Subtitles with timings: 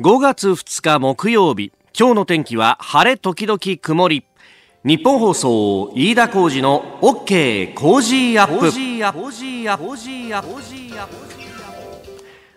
[0.00, 1.72] 5月2日木曜日。
[1.94, 4.24] 今日の天気は晴れ時々曇り。
[4.82, 8.68] 日本放送飯田浩二の OK 工事アップ。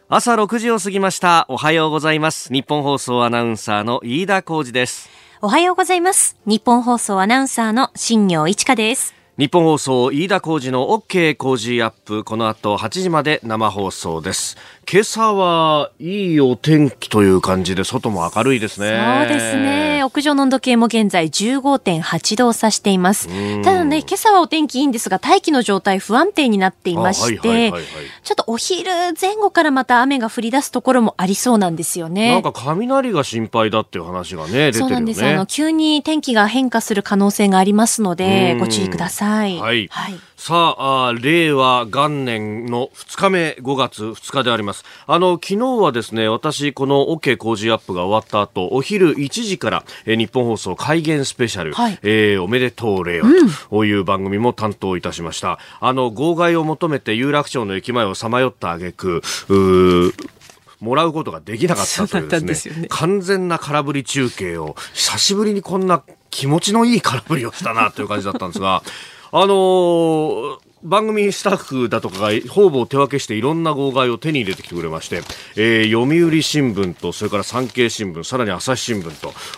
[0.08, 1.46] 朝6時を過ぎました。
[1.50, 2.48] おはようございます。
[2.54, 5.10] 日本放送アナウンサーの飯田浩二です。
[5.42, 6.38] おはようございます。
[6.46, 14.58] 日本放送アナウンサーの新業一華です日本放送飯田浩二の OK 工事アップこの後8時まで生放送です。
[14.88, 19.26] 今朝はいいお天気という感じで外も明るいですね。
[19.28, 20.04] そうですね。
[20.04, 23.28] 屋上の温度計も現在15.8度を指しています。
[23.64, 27.84] ただね今朝はお天気いいんですが大気の状態不安定になっていまして、はいはいはいはい、
[28.22, 32.34] ちょっとお昼前後からまた雨が降り出すところもありそうなんですよね。
[32.34, 34.74] なんか雷が心配だっていう話がね出てるよね。
[34.80, 35.26] そうなんです。
[35.26, 40.20] あの急に天気が変化する可能性がありますのでご注意くださいはい、はい。
[40.38, 44.84] さあ令和元年の2日目5月2日であります。
[45.08, 53.30] あの昨日はですね私この OK 工事アップが終わった後お昼1時から、え日本放送開元スペシャル、はい、えー、おめでとう令和
[53.70, 59.22] という番組も担当いたしました、うん、あの号外を求めて有楽町の駅前をさまよった挙句
[60.84, 68.84] もらうことができなかったというですね、ね、完全な空振り中継を久しぶりにこんな気持ちのいい空振りをしたなという感じだったんですが
[69.36, 75.22] あのー番組スタッフだとかが方々手分けしていろんな号外を手に入れてきてくれまして、
[75.56, 79.12] えー、読売新聞とそれから産経新聞さらに朝日新聞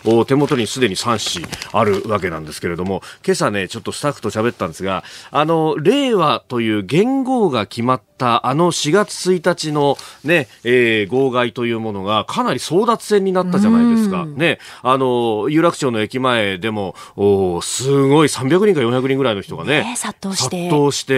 [0.04, 14.26] と手元にすでに3紙あるわけなんですけれども今朝ねちょっとスタッフと喋ったんですがあの令和という元号が決まったあの4月1日のね、えー、号外というものがかなり争奪戦になったじゃないですか。
[14.26, 20.70] ね、あの、有楽町の駅前でも、おすごい300人か400人ぐらいの人がね、ね殺到して。
[20.70, 21.15] 殺到して、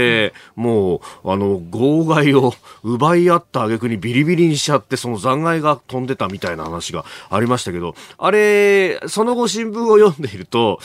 [0.56, 2.54] もう、あの、号外を
[2.84, 10.80] 奪い合った挙句にビリビリにしちゃって、その残骸が飛んでたみたいな話がありましたけど、あれ、その後新聞を読んでいると、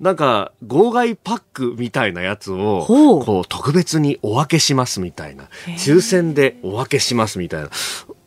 [0.00, 5.48] なんか、号外パックみたいなやつを、こう、特別にお分けしますみたいな。
[5.78, 7.70] 抽選でお分けしますみたいな。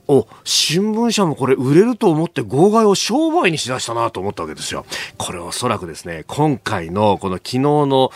[0.07, 4.83] お、新聞社もこれ売れると思って号外を商売にしだしたなと思ったわけですよ。
[5.19, 8.09] これおそらくですね、今回のこの昨日の、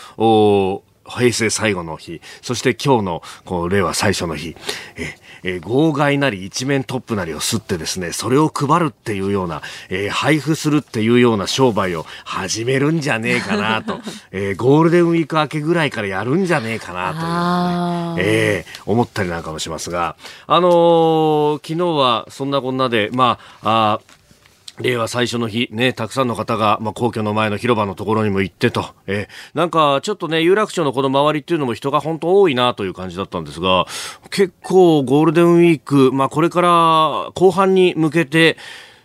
[1.05, 4.55] 平成最後の日、そして今日のこう令和最初の日、
[4.95, 13.99] ええー、号外なり一面トップなりを吸ってですね、それを配るっていうような、えー、配布するっていうような商売を始めるんじゃねえかなと、
[14.31, 20.15] えー、ゴールデンウィーク明けぐらいからやるんじゃねえかなという、ね、えー、思ったりなんかもしますが、
[20.47, 24.22] あのー、昨日はそんなこんなで、まあ、あ
[24.79, 33.85] 令和最初の日、ね、たくさんの方が、まあ、皇居の前の広場のところにも行ってと、え、なんか、ちょっとね、有楽町のこの周りっていうのも人が本当多いなという感じだったんですが、
[34.31, 36.69] 結構ゴールデンウィーク、まあ、これから
[37.35, 38.57] 後半に向けて、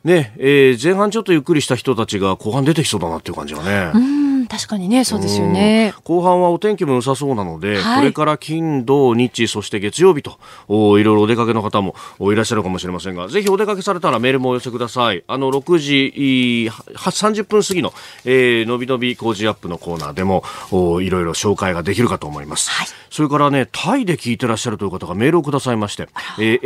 [0.04, 4.27] ね、えー、前半ちょっとゆっくりした人たちが後半出てきそうだなっていう感じがね。
[4.48, 5.94] 確かにね、そうですよね。
[6.04, 10.38] 後半はお天気も良さそうなので、はい、これから金、土、日、そして月曜日と、
[10.68, 11.94] おいろいろお出かけの方も
[12.32, 15.22] いらっしゃるかもしれませんが、ぜひお出かけされたらメールもお寄せください。
[15.26, 17.92] あの、6時30分過ぎの、
[18.24, 22.70] えー、のびのび工事アップのコーナーでも、おいろいろ紹介ができるかと思います。
[22.70, 26.60] はい、それからね、タイで聞いてらっしゃるという方がメールをくださいまして、えー、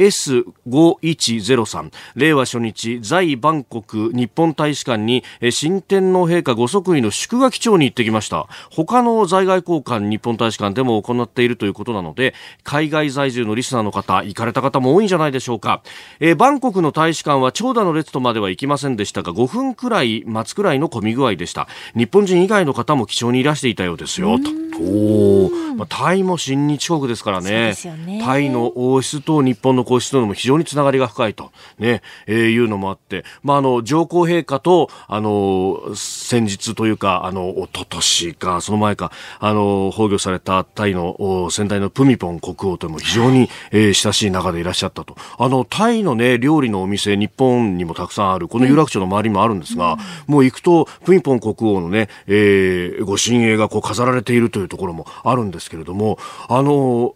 [0.74, 8.46] S5103、令和初日、在バンコク日本大使館に、えー、新天皇陛下ご即位の祝賀基調に行ってきました。
[8.70, 12.34] 他の在外交換日本大使館でも行っているということなので
[12.64, 15.82] 海外在住のリスナーの方行かれた方も多いんじゃないでしょうか、
[16.20, 21.68] えー、バンコクの大使館は長蛇の列とまでは行きませんでしたが5分くらい待つくらいの混み具合でした。
[21.94, 24.71] 日本人以外の方も貴重にいらしていたようですよと。
[24.82, 27.74] お、まあ、タイも親日国ですからね、
[28.06, 32.02] ね、タイの王室と日本の皇室とのも非常につながりが深いと、ね。
[32.26, 45.16] えー、いうのもあって、まあ、あの上皇陛下とあの先日というかあの一昨年かその前かあの崩御されたタイの先代のプミポン国王とも非常に、えー、親しい仲でいらっしゃったと。
[45.38, 57.14] あのタイの、ね、料理のお店日本にもたくさんあるこの有楽町の周りもあるんですが、うん、もう行くとプミポン国王のね、えー、ご神影がこう飾られているというところもあるんですけれどもあの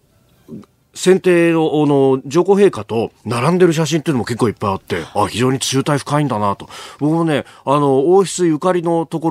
[0.96, 6.68] 先手のの上皇陛下と並んでる写真っていうのも結構いっぱいあってあ非常に中体深いんだなと。
[6.98, 9.30] 僕もねあの王室ゆかりのとこ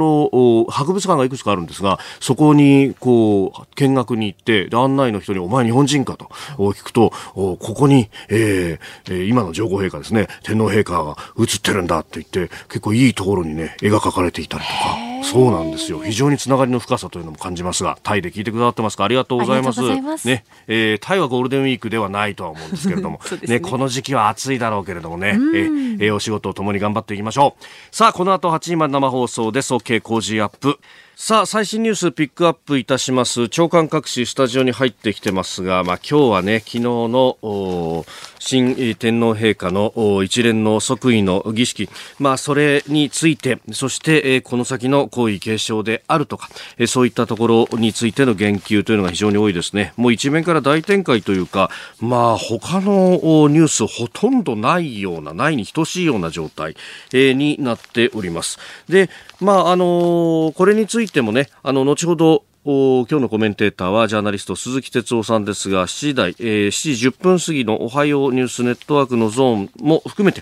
[0.67, 14.97] ろ博物館がいくつかあるんですがそこにこう見学に行って案内の人に「お前日本人か?」と聞くとここに、えー、今の上皇陛下ですね天皇陛下が写ってるんだって言って結構いいところにね絵が描かれていたりとか。
[15.23, 15.99] そうなんですよ。
[16.03, 19.05] 非常につながりの深さというのも感じますがタイで聞いてくださってますか？
[19.05, 19.81] ありがとうございます。
[20.27, 23.19] ね、えー、タイはゴールデンウィークではないとは思うんですけれども。
[23.47, 27.95] ね、ね、この時期は暑いだろうけれどもね、えー、えー、お仕事を共に頑張っていきましょう。
[27.95, 29.73] さあこの後8時まで生放送です。
[29.73, 30.79] OK 工事アップ
[31.17, 33.47] さあ、最新ニュースピックアップいたします。
[33.47, 38.05] 長官各紙スタジオに入ってきてますが、まあ今日はね、昨日の
[38.37, 41.87] 新天皇陛下の一連の即位の儀式、
[42.19, 46.49] まあそれについて、そしてこの先の皇位継承であるとか、
[46.85, 49.93] そういったところについての言及というのが非常に多いですね。
[49.95, 51.71] もう一面から大展開というか、
[52.01, 56.75] まあ他のニュースほとんどないような、ないに等しいような状態
[57.13, 58.59] になっております。
[58.89, 59.09] で、
[59.39, 70.41] まああのこれについてもね、あの、後ほど、今日のコメンテーターはジャーナリスト鈴木哲夫さんですが、7時台、えー、7時10分過ぎのおはようニュースネットワークのゾーンも含めて、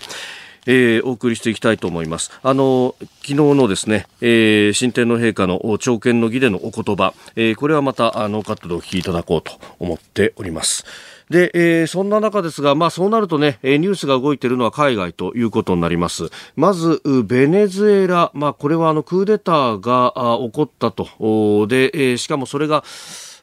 [0.66, 2.30] えー、お送りしていきたいと思います。
[2.42, 10.86] あの、昨日のですね、えー、新天皇陛下の朝見の儀でのお言葉、えー、これはまたノーカットでお聞きいただこうと思っております。
[11.30, 16.30] で、えー、そんな中ですが、まあそうなるとね、ニュースが動いているのは海外ということになります。
[16.56, 21.66] まず、ベネズエラ、まあこれはあのクーデターが起こったと。
[21.66, 22.84] で、しかもそれが、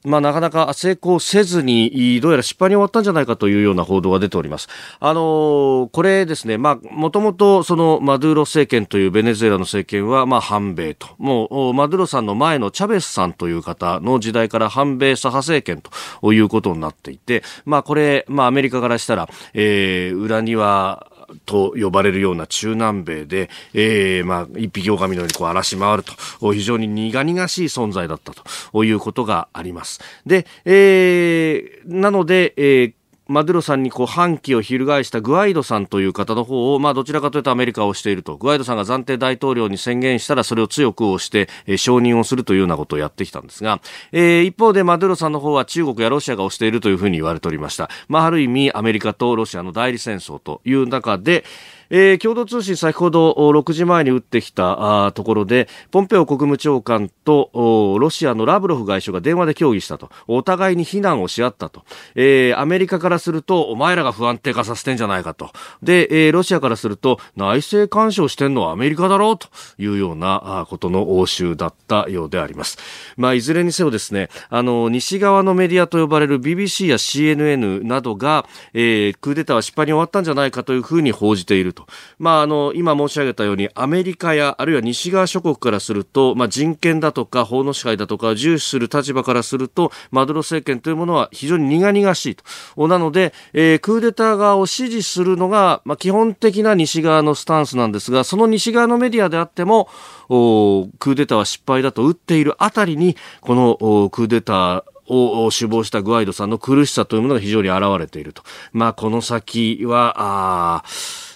[0.04, 4.68] まあ、なかなか成功せずに、どうやら失敗に終わったんじゃないかというような報道が出ております。
[5.00, 11.08] あのこれですね、まあ、もともとそのマドゥーロ政権というベネズエラの政権は、まあ、反米と。
[11.18, 15.84] もう、マドゥーロさんの前のチャベスさんという方の時代から反米左派政権
[16.22, 21.11] ということになっていて、まあ、これ、まあ、アメリカからしたら、えー、裏には、
[21.46, 26.14] と呼ばれるような中南米で、えー、まあ、一匹狼のようにこう荒らし回ると、
[26.54, 30.02] 非常に苦々しい存在だったということがあります。
[30.26, 32.94] で、えー、なので、えー
[33.28, 38.36] マドゥロさんにこう反旗を翻したグアイドさんという方の方を、まあ、どちらかというとアメリカをしていると。
[38.36, 43.80] グアイドさんが暫定大統領に宣言したらそれを強く押して、えー、承認をするというようなことをやってきたんですが、
[44.12, 47.90] えー、一方でマドゥロさんの方は中国やロシアが押しているというふうに言われておりました。
[48.10, 51.46] まあ、ある意味アメリカとロシアの代理戦争という中で、
[51.92, 57.52] えー、共同通信先ほど6時前に打ってきたところで、ポンペオ国務長官と
[58.00, 60.10] ロシアのラブロフ外相が電話で協議したと。
[60.28, 61.84] お互いに非難をし合ったと。
[62.16, 65.52] えー、アメリカからすると、お前らが不安定化させてんじゃないかと。
[65.84, 72.78] で、えー、ロシアからすると、内政干渉してんのはアメリカだろうというようなことの応酬だったようであります。
[73.18, 81.81] まあ、いずれにせよですね、あの、西側のメディアと呼ばれる BBC や CNN などが、えー、クーデターは失敗に終わったんじゃないかというふうに報じていると。
[81.82, 81.88] と。
[82.20, 92.88] まあ、あの、今申し上げたように、アメリカや、あるいは西側諸国からすると、まあ、人権だとか、法の支配だとか、重視する立場からすると、マドロ政権というものは非常に苦々しいと。
[92.88, 99.90] なので、えー、クーデター側を支持するのが、まあ、基本的な西側のスタンスなんですが、その西側のメディアであっても、
[100.28, 104.84] クーデターは失敗だと打っているあたりに、このクーデター、
[105.14, 108.44] を首謀したグアイドさんの苦しさというものが非常に現れていると。
[108.72, 110.84] まあ、この先は、あ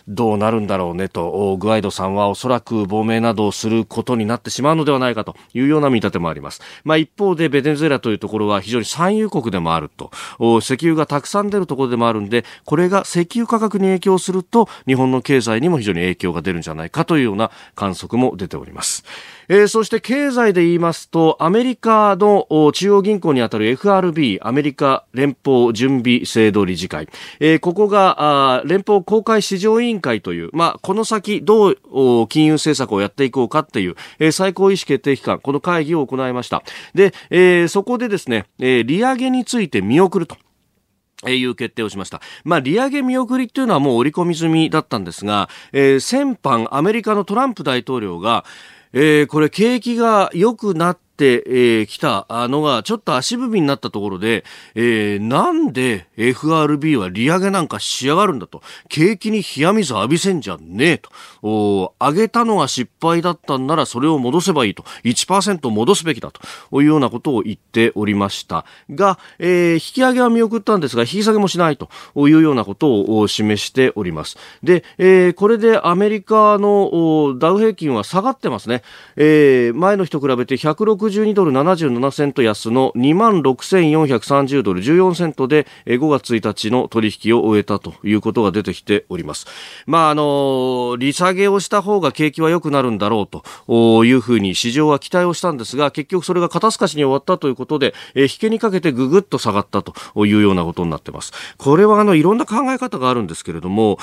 [0.07, 6.62] どうなるんだろうねと、グアイドさんはおそらく亡命などをすることになってしまうのではないかというような見立てもあります。
[6.84, 10.12] まあ一方でベネズエラというところは非常に産油国でもあると、
[10.60, 19.04] 石油がたくさん出るところでもあるんで、これが石油価格に影響すると日本の経済にも非常に影響が出るんじゃないかというような観測も出ております。
[19.47, 27.07] えー、そして経済で言いますと、アメリカの中央銀行にあたる FRB、アメリカ連邦準備制度理事会、
[27.39, 36.64] えー、ここが連邦公開市場委員会という、まあ、この先どう金融政策をやっていこうかっていう、えー、最高意思決定機関、この会議を行いました。
[36.94, 40.37] で、えー、そこでですね、えー、利上げについて見送ると。
[41.28, 42.21] いう決定をしました。
[42.44, 48.45] まあ、利上げ見送りっていうのはもう織り込み済みだったんですが、えー、先般アメリカのトランプ大統領が、
[48.97, 54.44] えー、これ景気が良くなって、えー、来たのがちょっと足踏みになったところで、
[54.76, 58.62] えー、なんで FRB は利上げなんかしやがるんだと。
[58.90, 61.10] 景気に冷や水浴びせんじゃねえと。
[61.42, 64.84] お上げたのが失敗だったんならそれを戻せばいいと。
[65.04, 74.38] 1%戻すべきだというようなことを言っておりましたが、えー、引き上げは見送ったんですが、引き下げもしないというようなことを示しております。
[74.64, 78.81] で、えー、これでアメリカのダウ平均は下がってますね。
[79.16, 89.45] えー、前の日と比べて160 162ドル77セント安の2万6430ドル14セントで5月1日の取引を終えたということが出てきております。
[89.85, 99.94] まあ、あの、利下げをした方が景気は良くなるんだろうというふうに市場は期待をしたんですが、結局それが肩透かしに終わったということで、え引けにかけてぐぐっと下がったと
[100.26, 101.31] いうようなことになってます。
[101.57, 104.00] これはあの、いろんな考え方があるんですけれども、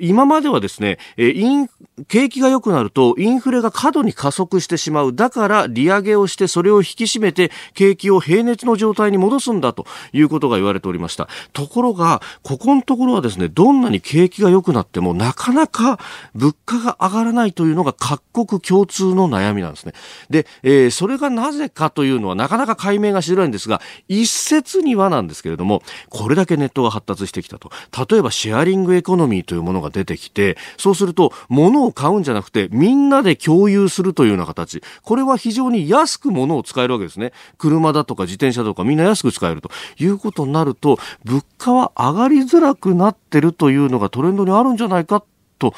[0.00, 1.68] 今まではですね、イン、
[2.08, 5.14] 景気が良くなるとインフレが過度に加速してしまう。
[5.14, 11.28] だから利利上げをしてそれを引き締めて景気を平熱の状態に戻すんだということが言われておりました。
[11.52, 15.98] ところが、ここのところはですね、どんなに景気が良くなってもなかなか
[16.34, 19.92] 物価が上がらないというのが各国共通の悩みなんですね。
[20.30, 27.70] で、えー、それがなぜかというのはなかなか解明がしづらいんですが、一説にはなんですけれども、これだけネットが発達してきたと。
[28.10, 34.82] 例えばシェアリングエコノミーというものが出てきて、そうすると物を買うんじゃなくてみんなで共有するというような形。
[35.02, 37.32] これは非常にに安く物を使えるわけですね。
[37.58, 45.24] 車だとか自転車とかみんな安く使えるということになると、物価は上がりづらくなってるというのがトレンドにあるんじゃないか
[45.58, 45.74] と、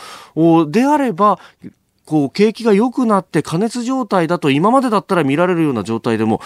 [0.69, 1.39] であれば、
[2.07, 6.41] こう、景気が良くなって加熱状態だと今までだったら見られるような状態でも、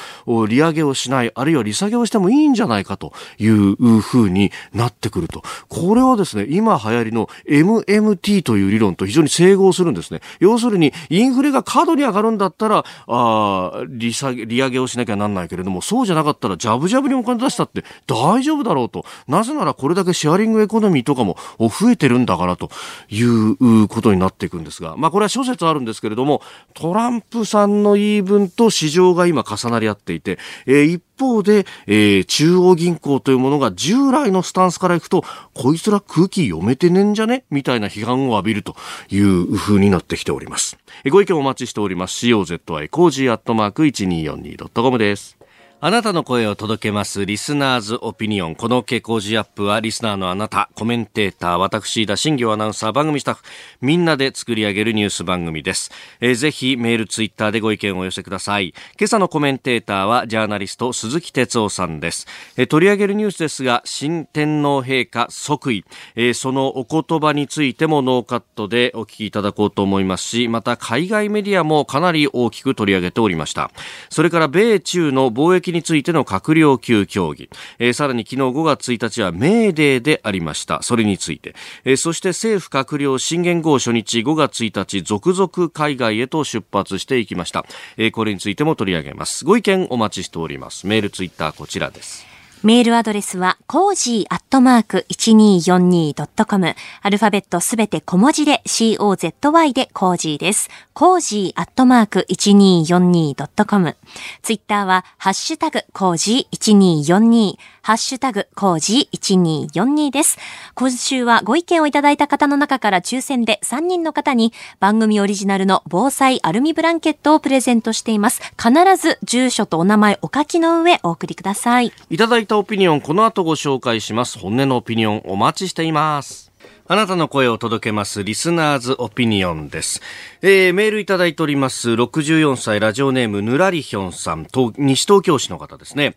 [0.49, 5.43] 利上げをしない、あるいは利下げをしてもいいんじゃないかという風になってくると。
[5.69, 10.21] これはですね、今流行りの MMT という理論と非常に整合するんですね。
[10.41, 19.05] 要するに、インフレが過度に上がるんだったら、あ利下げ、利上げをしなきゃなんないけれども、そうじゃなかったら、ジャブジャブにお金出したって大丈夫だろうと。
[19.27, 22.71] なぜならこれだけシェアリングエコノミーとかも増えてるんだからと
[23.11, 26.43] いうことになっていくんですが、まあこれは説あるんですけれども、
[26.75, 35.25] トランプさんの言い分と市場が今重なり合っていて、えー、一方で、えー、中央銀行というものが従来のスタンスからいくと、
[35.55, 37.45] こいつら空気読めてねんじゃね？
[37.51, 38.77] みたいな批判を浴びると
[39.11, 40.79] いう風になってきております。
[41.11, 42.27] ご意見お待ちしております。
[42.27, 45.38] COZY コージーアットマーク 1242.com です。
[45.81, 48.57] あなたの声を届けますリスナーズオピニオン。
[48.57, 53.45] このコージーアップはリスナーのあなた、コメンテーター、私飯田、新行アナウンサー、番組スタッフ、
[53.81, 55.93] みんなで作り上げるニュース番組です。
[56.19, 58.75] えー、ぜひメール、ツイッターでご意見をお寄せください。
[58.99, 62.27] 今朝のコメンテーターはジャーナリスト鈴木哲夫さんです。
[62.57, 65.85] えー、取り上げるニュースですが、新天皇陛下即位、
[66.17, 73.71] えー、そのお言葉についてもノーカットでお聞きいただこうと思いますし、また海外メディアもかなり大きく取り上げておりました。
[74.11, 80.83] それから米中の貿易についての閣僚級協議、えー、さらに昨日5月1日はメーデーでありました。
[80.83, 87.65] それについて、えー、そして政府閣僚新元号初日5月1日続々海外へと出発していきました。
[87.97, 89.45] えー、これについても取り上げます。
[89.45, 90.87] ご意見お待ちしております。
[90.87, 92.38] メール、ツイッターこちらです。
[92.65, 96.75] メールアドレスは、コージーアットマーク 1242.com。
[97.03, 100.69] アルファベットすべて小文字で COZY でコージーです。
[100.93, 103.97] コージーアットマーク 1242.com。
[104.43, 107.59] ツイッターは、ハッシュタグコージー1242。
[107.89, 110.37] ハッシュタグ、コージー1242です。
[110.75, 118.43] 今週はご意見をいただいた方の中から抽選で3人の方に番組オリジナルの防災アルミブランケットをプレゼントしています。
[118.63, 121.93] 必ず住所とお名前お書きの上お送りください。
[122.11, 124.39] いただいたオピニオン、この後ご紹介します。
[124.39, 126.51] 本音のオピニオンお待ちしています。
[126.87, 130.01] あなたの声を届けます、リスナーズオピニオンです。
[130.41, 136.17] えー、メールいただいております、64歳ラジオネーム、ぬらりひょんさん、と西東京市の方ですね。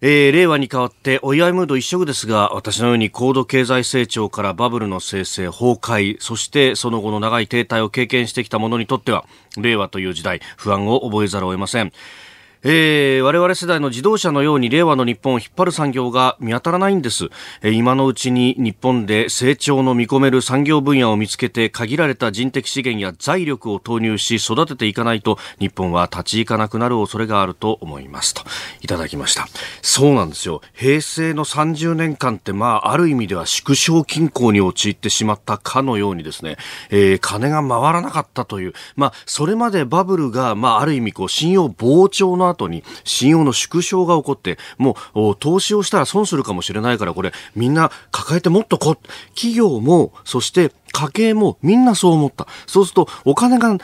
[0.00, 9.24] えー、令和に変わってお祝いムード一色ですが、私のように高度経済成長からバブルの生成、崩壊、そしてその後の長い停滞を経験してきた者にとっては、
[9.56, 11.92] 令和という時代、不安を覚えざるを得ません。
[12.62, 17.30] えー、我々世代の自動車のように令和の日本を引っ張る産業が見当たらないんです、
[17.62, 28.34] えー、今のうちに日本で成長の見込める産業分野を見つけて限られた人的資源や財力を投入し育てていかないと日本は立ち行かなくなる恐れがあると思います。
[28.34, 28.42] と
[28.82, 29.46] いただきました。
[29.80, 30.60] そうなんですよ。
[30.74, 36.56] 平成の30年間ってまあある意味では縮小均衡に陥ってしまったかのようにですね、
[36.90, 38.74] えー、金が回らなかったという。
[38.96, 48.96] まあそれまでバブルがまあある意味こう信用膨張の後に信用の縮小が起こって、もう投資をしたら損するかもしれないから、これみんな抱えてもっとこ、
[49.34, 52.46] 企業も、そして家計もみんなそう思った。
[52.66, 53.76] そうするとお金が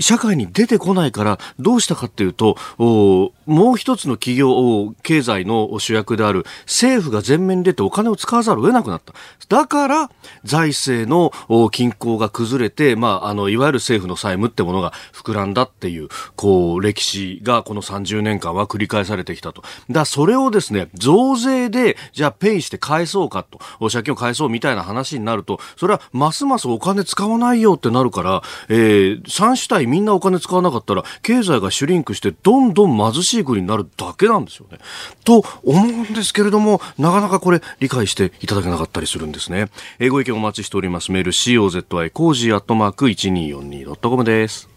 [0.00, 9.14] 社会に出てこないからどうしたかっていうと、もう一つの企業、経済の主役である政府が前面に出てお金を使わざるを得なくなった。
[9.48, 10.10] だから、
[10.44, 11.32] 財政の
[11.70, 19.62] 均衡が崩れて、まあ、あの、いわゆる政府の債務ってものが膨らんだっていう、こう、歴史がこの30年間は繰り返されてきたと。
[19.90, 34.78] だそれをですね、増税で、じゃあペイして返そうかと、借金を返そうみたいな話になると、それはますますお金使わないよってなるから、えー、3主体らいみんなお金使わなかったら、経済がシュリンクして、どんどん貧しい国になるだけなんですよね。
[35.24, 39.70] と思うんですけれども、なかなかこれ、理解していただけなかったりするんですね。
[39.98, 41.12] えーご意見お待ちしております。
[41.12, 44.68] メール、COZY コージーアットマーク 1242.com です。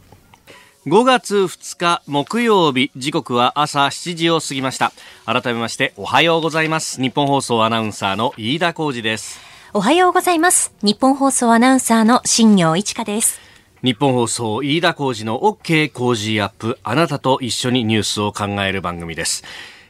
[0.87, 4.93] 5月2日木曜日時刻は朝7時を過ぎました
[5.27, 9.39] 改めましておはようございますニッポン放送アナウンサーの飯田浩司です
[9.75, 13.50] おはようございます日本放送アナウンサーの新業一華です
[13.83, 19.43] 日本放送飯田浩二の OK 工事アップあなたと一緒にニュースを考える番組です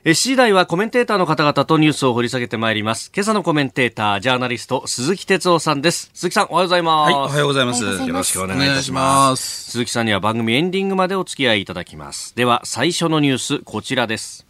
[0.04, 3.12] 7時台はコメンテーターの方々とニュースを掘り下げてまいります。
[3.14, 6.10] 今朝のコメンテーター、ジャーナリスト、鈴木哲夫さんです。
[6.16, 7.12] 鈴木さん、おはようございます。
[7.12, 7.84] はい、おはようございます。
[7.84, 9.70] よろしくお願いいたします。
[9.70, 12.36] 鈴木さんには番組エンディングまでお付き合いいただきます。
[12.36, 14.48] では、最初のニュース、こちらです。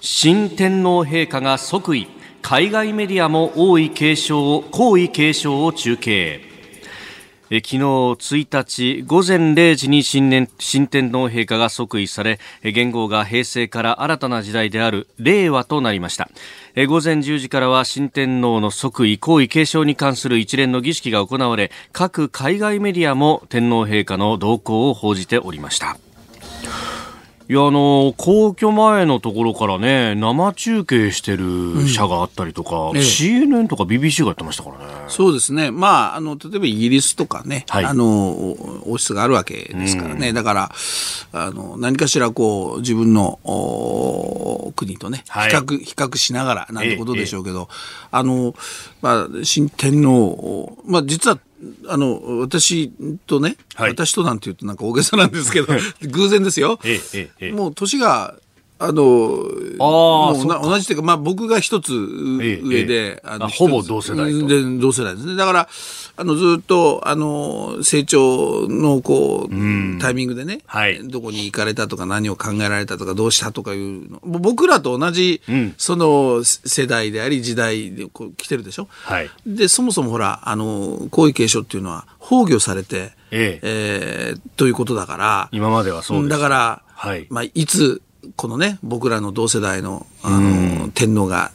[0.00, 2.17] 新天皇陛下が即位。
[2.48, 6.40] 海外メディアも王位継承を、皇位継承を中継。
[7.50, 16.30] え昨日1日午前0時に新年新天皇陛下が即位され元号が平成から新たな時代である令和となりました
[16.74, 25.96] え午前10時からは新天皇の即位皇位継承に関する一連の儀式が行われ各海外メディアも天皇陛下の動向を報じておりました
[27.50, 34.84] いや、あの、皇居前のところからね、生中継してる社があったりとか、うんええ、CNN とか BBC がやってましたからね。
[35.08, 35.70] そうですね。
[35.70, 40.28] まあ、あの、例えばイギリスとかね、はい、あの、王室があるわけですからね。
[40.28, 40.72] うん、だから、
[41.32, 43.38] あの、何かしらこう、自分の
[44.76, 47.74] 国とね、比較、はい、比較しながらなんてことでしょうけど、え、
[48.10, 48.54] あの、
[49.00, 51.38] まあ、新天皇、まあ、実は
[51.88, 52.92] あの、私
[53.26, 55.66] とね、はい、私となんて言うとなんか大げさなんですけど、
[56.10, 56.78] 偶然ですよ。
[56.84, 58.36] えええ、もう年が
[58.80, 59.02] あの
[59.80, 65.34] あもう同じというか、まあ、僕が一つ上で、あのほぼ同世代で同世代ですね。
[65.34, 65.68] だから、
[66.16, 78.86] あのずっとあの成長のこう、タイミングでね、はい、どこに行かれたとか、何を考えられたとか、どうしたとかいうの、僕らと同じ、うん、その世代であり、時代でこう来てるでしょ。
[78.90, 83.60] はい、で、そもそもほら、あの皇位継承っていうのは、崩御されて、ええ。
[83.62, 86.28] えー、ということだから、今まではそうです。
[86.30, 88.02] だから、はい、まあ、いつ
[88.36, 91.52] このね、僕らの同世代の、あの、天皇が、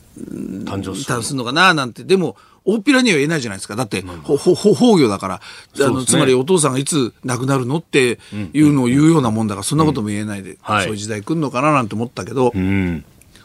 [0.65, 1.37] 誕生する。
[1.37, 2.03] のかな、なんて。
[2.03, 3.75] でも、大っぴらには言えないじゃないですか。
[3.75, 5.41] だって、ほ、ほ、崩御だから、
[5.85, 8.19] あの、つまりお父さんがいつ亡くなるのって
[8.53, 12.53] いうのを言うようなもんだから、そんなことも言えないで、そういう時代来るのかななんて思ったけど、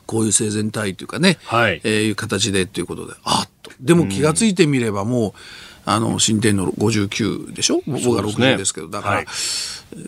[0.06, 3.70] こういう生前体というかね、はい、えー、いう形でっていうことで、あっと。
[3.80, 5.32] でも気が付いてみればもう、
[5.85, 7.82] あの、新天皇59でしょ？
[7.87, 9.25] 僕が60ですけど、だから、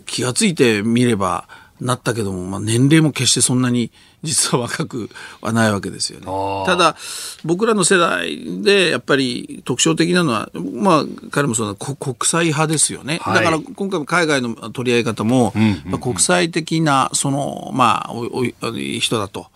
[0.07, 1.49] 気が付いてみれば、
[1.81, 3.91] なったけども、まあ、年齢も決してそんなに
[4.23, 6.27] 実は若くはないわけですよね。
[6.67, 6.95] ただ、
[7.43, 13.19] 僕らの世代でやっぱり特徴的なのは、まあ、彼もそうだ国際派ですよね。
[13.23, 15.55] はい、だから今回も海外の取り上げ方も、
[15.87, 18.45] まあ、国際的な、その、まあ、おお
[19.01, 19.47] 人だと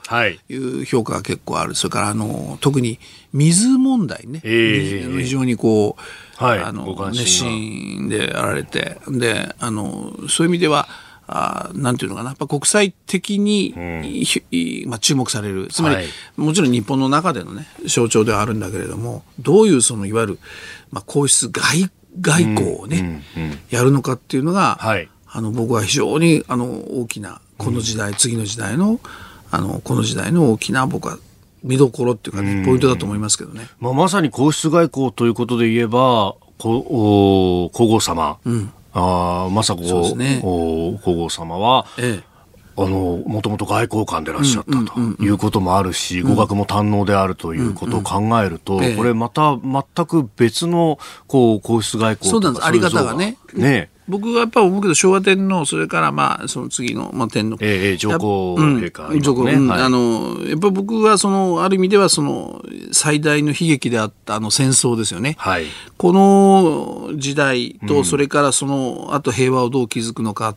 [0.49, 1.75] いう評価が結構ある。
[1.75, 2.99] それから、あの、特に
[3.35, 4.41] 水問題ね。
[4.45, 10.89] えー、非常にこう、はい、あの、熱心であられて、で、あの、そういう意味では、
[11.27, 15.69] あなんていうのかな、やっぱ国際的に、うん、まあ、注目される。
[15.69, 16.07] つまり、はい、
[16.37, 20.39] もちろん日本の中でのね、象徴ではあるんだけれども、どういうその、いわゆる、
[20.91, 26.67] まあ、皇室外、外交をね、うんうんうん、やるのかっていうのが、はい、あの、僕は非常に、あの、
[27.01, 29.01] 大きな、この時代、うん、次の時代の、
[29.51, 31.19] あの、この時代の大きな、僕は、
[31.63, 33.67] 見どころっていうかね、ポイントだと思いますけどね。
[33.81, 42.35] まあ、まさに皇室外交ということで言えば、皇后様、うんあ雅子、ね、皇后様は、ええ。
[42.77, 53.37] あの、もともと外交官でいらっしゃったということもあるし、語学も堪能であるということを考えると、これまた全く別の、こう、皇室外交そうなんです、あり方がね。
[53.55, 53.91] ね。
[54.07, 62.63] 僕はやっぱ思うけど昭和天皇それからまあその次の、まあ、天皇、ええ、上皇陛下、うん、上皇、ねはい、あのやっぱ僕はそのある意味ではその
[62.93, 70.55] 最大の悲劇であったあの戦争ですよね、はい、この時代とそれからそのあと平和をどう築くのか、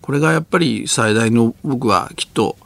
[0.00, 2.56] これがやっぱり最大の僕はきっと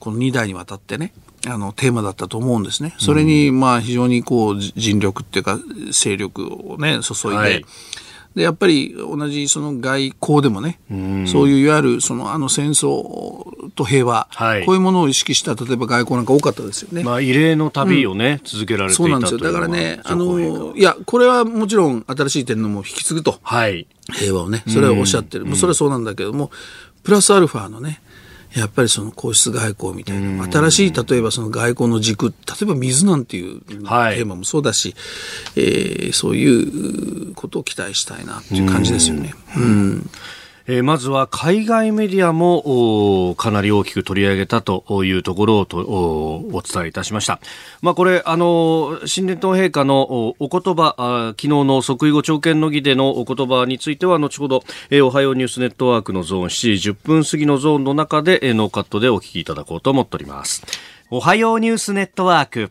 [0.00, 1.12] この2代にわたってね
[1.46, 2.94] あのテーマだったと思うんですね。
[2.98, 5.58] それにまあ非常にこう尽力っていうか
[5.92, 7.64] 勢力をね注いで、はい
[8.34, 17.02] でやっぱり同じその外交でもね、うそういういわゆるそのあの戦争と平和、はい、こういうものを意識した例えば外交なんか多かったですよね。
[17.02, 19.40] まあ異例の旅をね、うん、続けられていたそうなんですよ。
[19.40, 26.52] だからね、あのいやこれはもちろん新しい天皇も引き継ぐと、はい、平和をねそれはおっしゃってる、もうそれはそうなんだけども、
[27.02, 28.00] プラスアルファのね
[28.54, 34.94] やっぱりその皇室外交みたいな、新しい例えばその外交の軸、例えば水なんていうテーマもそうだし、
[35.54, 39.34] はい、えー、そういうことを期待したいなっていう感じですよね。
[39.56, 40.10] うん、うん
[40.72, 47.40] えー、まずは海外メディアもかなり大きく取り上げたというところをとお伝えいたしました。
[47.82, 50.00] まあ、これ、あの、新年頭陛下の
[50.38, 60.62] お言葉あ、昨日の即位後朝見の儀でのお言葉については、後ほど、えー、おはようニュースネットワークのゾーン7時10分過ぎのゾーンの中で、えー、ノーカットでお聞きいただこうと思っております。
[61.10, 62.70] おはようニュースネットワーク。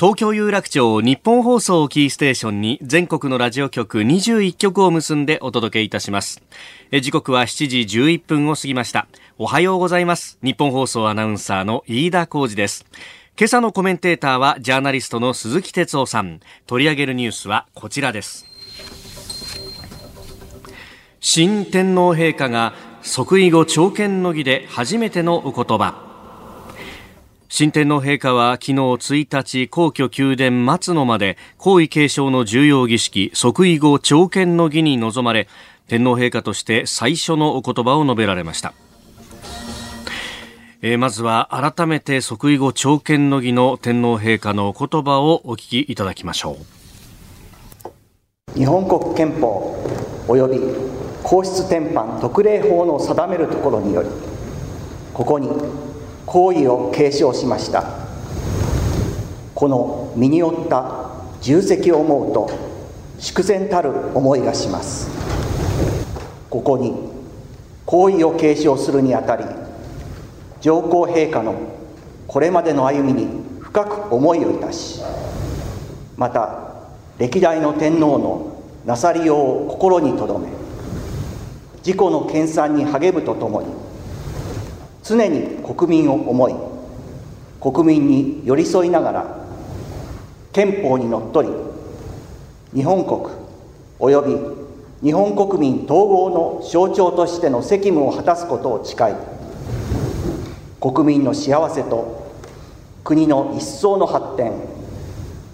[0.00, 6.40] 東京有楽町ニッポン放送キーステーションに全国のラジオ局21局を結んでお届けいたします。
[7.02, 9.08] 時刻は7時11分を過ぎました。
[9.38, 10.38] おはようございます。
[10.40, 12.86] ニッポン放送アナウンサーの飯田浩司です。
[13.36, 16.38] 今朝のコメンテーターはジャーナリストの鈴木哲夫さん。
[16.68, 18.46] 取り上げるニュースはこちらです。
[21.18, 26.07] 新天皇陛下が即位後朝見の儀で初めてのお言葉。
[27.50, 35.48] 新天皇陛下は昨日1日皇居宮殿松野まで皇位継承の重要儀式即位後朝見の儀に臨まれ
[35.86, 38.74] 天皇陛下として最初のお言葉を述べられました、
[40.82, 46.58] えー、まずは改めて即位後朝見の儀の天皇陛下のお言葉をお聞きいただきましょ
[48.54, 48.58] う。
[48.58, 49.74] 日本国憲法
[50.28, 50.60] 及び
[51.22, 54.08] 皇室典範特例法の定めるところにより
[55.14, 55.48] ここに
[56.28, 57.84] 行為を継承しました。
[59.54, 61.10] この身に負った
[61.40, 62.50] 重責を思うと
[63.18, 65.10] 祝然たる思いがします。
[66.50, 66.94] ここに
[67.86, 69.44] 行為を継承するにあたり
[70.60, 71.54] 上皇陛下の
[72.26, 73.28] これまでの歩みに
[73.60, 75.00] 深く思いをいたし
[76.16, 76.72] また
[77.18, 80.52] 歴代の天皇のなさりようを心に留め
[81.78, 83.87] 自己の研鑽に励むとともに
[85.08, 86.54] 常に国民を思い
[87.62, 89.38] 国民に寄り添いながら
[90.52, 91.48] 憲法にのっとり
[92.74, 93.34] 日本国
[93.98, 94.52] 及
[95.00, 99.14] び日本国民統合の象徴としての責務を果たすことを誓い
[100.78, 102.30] 国民の幸せと
[103.02, 104.52] 国の一層の発展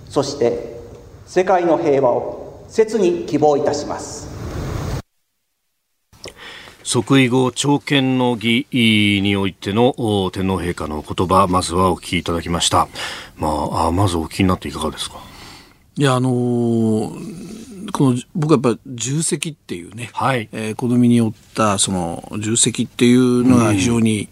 [0.08, 0.80] そして
[1.26, 4.33] 世界の平和を切に希望いたします。
[6.94, 9.96] 即位後朝見の儀においての
[10.32, 12.86] 天皇陛下の言葉まずはお聞きいただきました、
[13.36, 15.16] まあ、あまずお聞きになっていかがですか？
[15.96, 20.48] いやあのー、この僕はやっぱ重責っていうね、はい。
[20.52, 24.28] えー、好みによったその重責っていうのが非常に、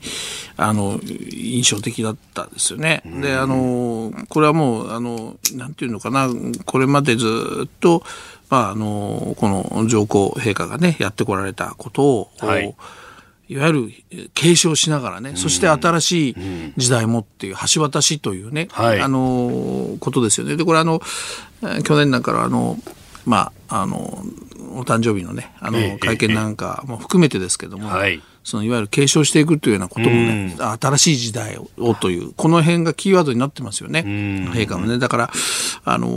[0.57, 3.03] うん、あの印象的だったですよね。
[3.05, 6.29] うん、であのこれはもうあのなんていうのかな
[6.64, 8.05] これまでずっと
[8.52, 12.74] まあ、あの、この上皇陛下がね、やってこられたことを、はい、
[13.48, 13.90] いわゆる
[14.34, 16.36] 継承しながらね、そして新しい
[16.76, 20.56] 時代もっていう橋渡しというね、はい、あの、ことですよね。
[20.56, 21.00] で、これあの、
[21.82, 22.78] 去年なんかあの、
[23.24, 24.22] まあ、あの、
[24.74, 34.98] お誕生日のね、あの、会見なんかも含めてですけども、はい、そのいわゆる継承していくというようなこともね、新しい時代をという、この辺がキーワードになってますよね、陛下もね。
[34.98, 35.30] だから、
[35.84, 36.08] あの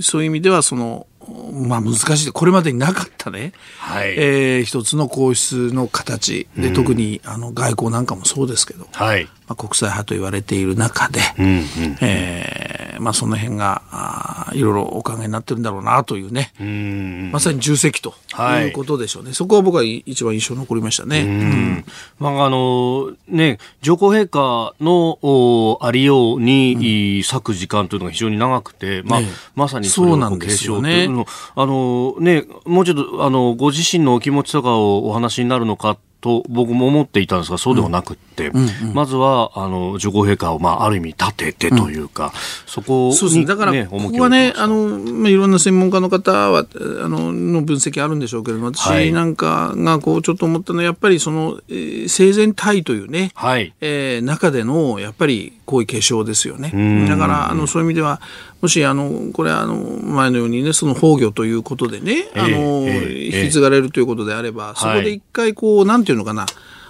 [0.00, 1.06] そういう意味では、その、
[1.52, 2.32] まあ難しい。
[2.32, 3.52] これまでになかったね。
[3.78, 4.14] はい。
[4.16, 9.24] えー、一つの皇室の形で、うん、特にあの外交なんかもそうですけど、はい。
[9.24, 11.64] まあ国際派と言われている中で、うんうん、
[12.00, 16.52] えー、まあその辺が、あいろいろお考えになってるんだろうなというね。
[16.60, 17.30] うん。
[17.32, 19.28] まさに重責ということでしょうね。
[19.28, 21.22] はい、そこは僕は一番印象残りましたね。
[21.22, 21.84] うん。
[22.18, 42.30] まああの、ね、上皇陛下のおありように、割く時間というのが非常に長くて、まあ、ね、まさにそれを継承というのあの、ね、もうちょっと、あの、ご自身のお気持ちとかをお話になるのかと僕も思っていたんですが、そうではなくて、うんうんうん、まずは、あの、女皇陛下を、まあ、ある意味立ててというか、うん、
[42.66, 43.44] そこに、ね、そうですね。
[43.44, 46.64] だから、ここはね、あの、まあ、いろんな専門家の方は、
[47.04, 57.06] あの、の分析あるんでしょうけれども、私なんかが、こう、ちょっと思ったのは、やっぱり、その、えー、生前体というね、はい、えー、中での、やっぱり、皇位継承ですよね。
[57.06, 58.20] だから、あの、そういう意味では、
[58.64, 66.46] もし、あの、これ、あの、前のようにね、その崩御ということでね、あの、引き継がれるということであれば、そこで一回、こう、なんていうのかな、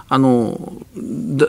[0.09, 1.49] あの、だ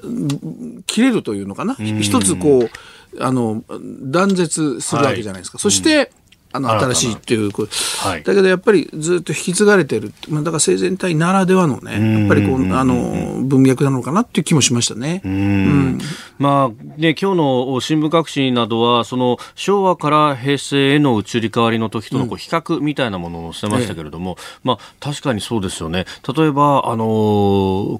[0.87, 1.75] 切れるというのかな。
[1.75, 3.63] 一つ、こう、あの、
[4.01, 5.59] 断絶するわけじゃないですか。
[5.59, 6.11] そして、
[6.55, 15.21] あの新しいっていう、はい、だけどやっぱりずっと引き継がれてる、まあ、だから生前隊ならではのね、やっぱりこうあの文脈なのかなっていう気もしましたね。
[15.25, 15.99] うん、
[16.37, 26.05] まあね今日の新聞各紙などはその昭和から平成への移り変わりの時とのこう比較みたいなものを載せましたけれども、うん、まあ確かにそうですよね。
[26.35, 27.05] 例えばあの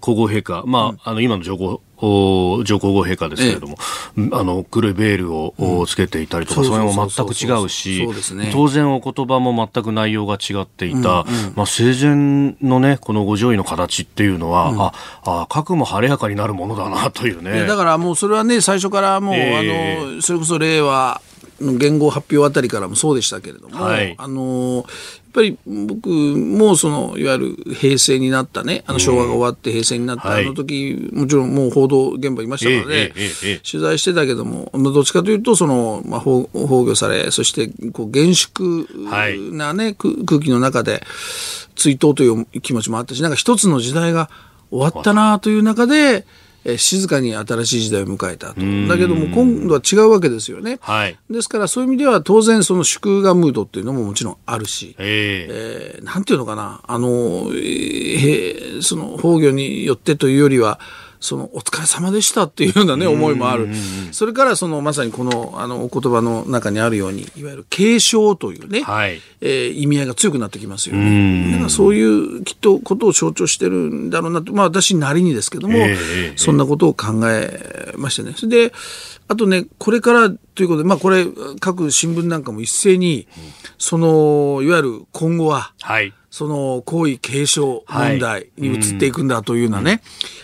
[0.01, 3.77] 皇后陛下、まあ、あの今の上皇上皇后陛下ですけれども、
[4.17, 8.05] ええ、あの黒いベールをつけていたりとか、うん、それも全く違うし、
[8.35, 17.65] ね、当然お言葉も全く内容が違っていた、うんうん、まあ、生前のねこのご上位の形っていうのは、うん、ああ核も晴れやかになるものだなというね。
[17.65, 21.21] だからもうそれはね最初からもう、えー、あのそれこそ令和
[21.59, 24.85] 言語発表あたりからもそうでしたけれども、はい、あの
[25.35, 33.13] ぱり僕もそのいわゆる平成になったねあの昭和が終わって平成になった、あの時もちろんもう報道現場いましたので、
[33.69, 38.87] 取材してたけどもどっちかというとその、まあ、崩御されそしてこう厳粛
[39.51, 41.03] なね、空気の中で
[41.75, 44.29] 追悼という気持ちもあったしなんか一つの時代が
[44.71, 46.25] 終わったなという中で。
[46.65, 48.61] え静かに新しい時代を迎えたと。
[48.89, 50.79] だけども今度は違うわけですよね。
[50.81, 57.07] はい、ですからそういう意味では当然その祝賀ムードっていうのももちろんあるし、えー、なんていうのかな、あの、
[57.53, 60.79] えー、その崩御によってというよりは、
[61.25, 63.67] そのお疲れ様でしたっていうようなね、思いもある。
[64.11, 71.51] それからそのまさにこのあのお言葉の中にあるように、いわゆる継承というね、はい、えー、意味合いが強くなってきますよね。
[71.51, 78.33] だからそういうきっとことを象徴してるんだろうなと、まあ私なりにですけども、えー、そんなことを考えましたね。
[78.37, 78.73] それで、
[79.27, 81.25] あとね、これからということで、まあこれ、
[81.59, 83.27] 各新聞なんかも一斉に、
[83.77, 90.01] その、いわゆる今後は、はい、その皇位継承問題に移っていくんだというようなね、はい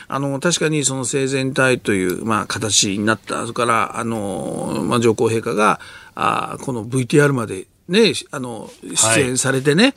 [0.07, 5.81] あの、確かにその生前体という、まあ、形になった、それから、あの、まあ、上皇陛下が、
[6.15, 9.93] あこの VTR までね、あの、出演されてね、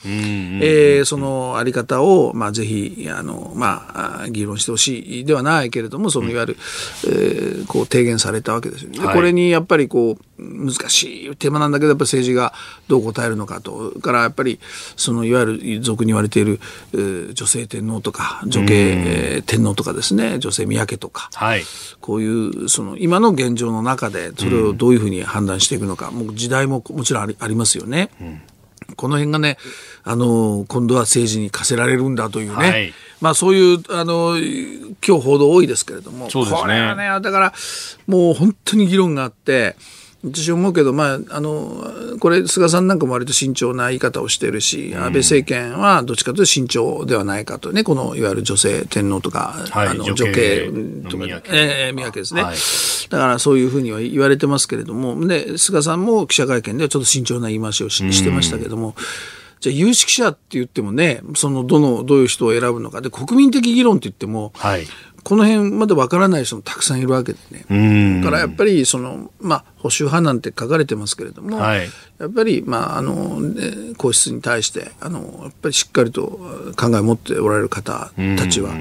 [1.05, 6.57] そのあり方を、まあ、ぜひ、あの、まあ、議論してほしいではないけれども、その、いわゆる、
[7.05, 8.99] うん、えー、こう、提言されたわけですよね。
[8.99, 12.53] はい、これに、やっぱり、こう、難しいテーマなんだけど、やっぱり政治が
[12.89, 14.59] どう答えるのかと、からやっぱり、
[14.97, 16.59] そのいわゆる俗に言われている、
[16.93, 21.63] えー、女性天皇とか、女系、えー、天皇とかですね、女性宮家とか、はい、
[22.01, 28.11] こういう、その今の現状の中で、それをどういうふうに判断していくのか、もう時代ももちろんありありますよね。
[28.21, 28.43] うん
[28.97, 29.57] この辺がね、
[30.03, 37.53] あの、今度は政治に課せられるんだというね、はい、まあそういう、あの、今日報道多いですけれども、そうですね、これはね、だから、
[38.07, 39.77] もう本当に議論があって、
[40.33, 50.71] 私思うけど、まあ、あの、これ、菅さんなんかも割と慎重な言い方をしているし、うん、安倍政権はどっちかというと慎重ではないかとね、このいわゆる女性天皇とか、はい、あの女系
[51.11, 52.57] とか、えー、宮家ですね、はい、
[53.11, 58.95] だからそういうふうには言われてますけれども、で、菅さんも記者会見ではちょっと慎重な言い回しをし,、してましたけれども、
[59.61, 63.01] じゃあ有識者って言ってもね、そのどの、どういう人を選ぶのか。
[63.01, 64.87] で、国民的議論って言っても、はい、
[65.25, 68.21] この辺までわからない人もたくさんいるわけでね。
[68.23, 73.41] だからやっぱりその、まあ、保守派なんて書かれてますけれども、はい、やっぱり、まあ、あの、
[73.97, 76.23] 皇室に対して、あの、やっぱりしっかりと
[76.77, 78.75] 考えを持っておられる方たちは、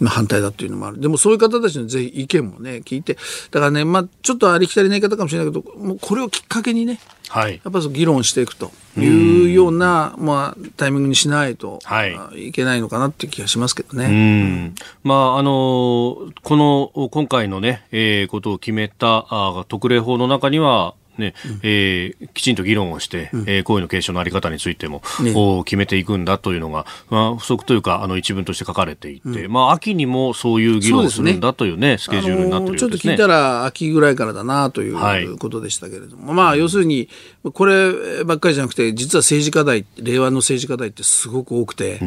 [0.00, 1.00] まあ、反対だっていうのもある。
[1.00, 3.14] でもそういう方たちのぜひ意見もね、聞いて、
[3.50, 14.72] だからね、まあ、ちょっとありきたりな言い方かもしれないけど、もうこれをきっかけにね、はい、やっぱり議論していくというような、まあ、タイミングにしないと、はい、いけないのかなっていう気がしますけどね。
[15.02, 31.98] まあ、あの、この、今回のね、えー、ことを決めたあ特例法の中には、ねえー、きちんと議論をして、うん、えー、行為の継承のあり方についても、ね、決めていくんだというのが、まあ、不足というかあの一文として書かれていて、うん、まあ、秋にもそういう議論をするんだというね、ね。
[31.98, 37.08] スケジュールになってる、ね、ちょっと聞いたら秋ぐらいからだなということでしたけれども、はい、まあ、要するに
[37.54, 41.98] こればっかりじゃなくて実は政治課題令和の政治課題ってすごく多くて、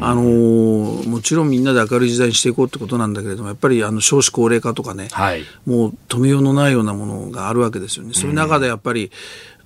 [0.00, 8.14] あのもちろんみんなで明るい時代にしていこうってことなんだけれどもやっぱりあの少子高齢化とかね、はい、もう止めようのないようなものがあるわけですよね。
[8.14, 9.10] それ中でやっぱり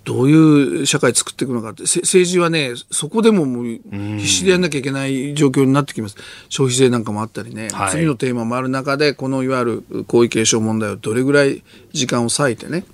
[0.05, 6.17] どういう社会作っていくのかって、政治はね、そこでももう必死でやんなきゃいけない状況になってきます。
[6.51, 12.85] 消費税なんかもあったりね、はい、次のテーマもある中で、このいわゆる皇位継承問題をどれぐらい時間を割いてね、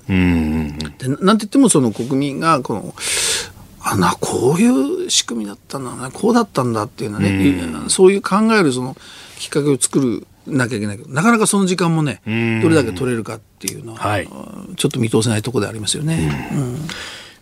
[0.99, 2.95] でなんて言ってもその国民が、この、
[3.83, 8.97] あな、こういう仕組みだったんだな、こうだったんだっていうのはね、うそういう考えるその
[9.37, 12.23] きっかけを作るなきゃいけないけどなかなかその時間もね
[12.63, 14.29] どれだけ取れるかっていうのは、はい、
[14.77, 16.31] ちょっと見通せないところでありますよね。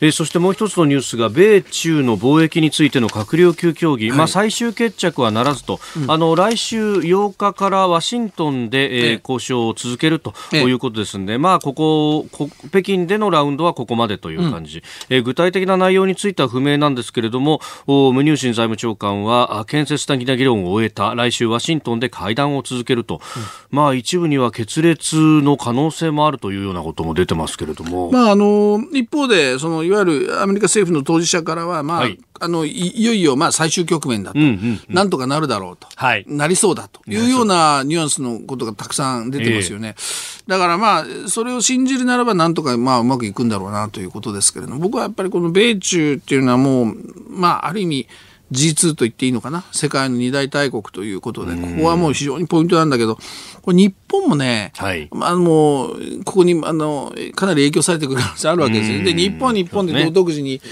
[0.01, 12.27] えー、そしてもう一つのニュースが米中の貿易についての閣僚級協議、はい、まあ、最終決着はならずと、うん、あの来週8日からワシントンで、えー、交渉を続けるということですので、まあ、ここ
[12.71, 21.15] 北京でのラウンドはここまでという感じ、うん、えー、具体的な内容については不明なんですけれどもムニューシン財務長官は建設的な議論を終えた。
[21.15, 23.21] 来週ワシントンで会談を続けると、
[23.73, 28.11] うん、まあ、一部には決裂の可能性もあるというようなことも出てますけれども。
[28.11, 37.01] まあ、あの一方でそのいわゆるアメリカ政府の当事者からは、まあ、はい、あのいよいよまあ最終局面だと、うんうんうん、なんとかなるだろうと、はい、なりそうだと。
[37.07, 39.95] いうようなニュアンスのことがたくさん出てますよね。
[39.97, 46.97] えー、だからまあ、それを信じるならば、なんとかまあうまくいくんだろうなということですけれども、僕はやっぱりこの米中っていうのはもう、
[47.31, 48.09] まあ、ある意味、
[48.51, 49.65] G2 と言っていいのかな？
[49.73, 53.19] 世界の二大大国ということで、ここはもう非常にポイントなんだけど、
[53.63, 59.05] これ日本もね、はい、あの、ここに、あの、かなり影響されてくる可能性あるわけですよ。
[59.05, 60.63] で、日本は日本で独自に、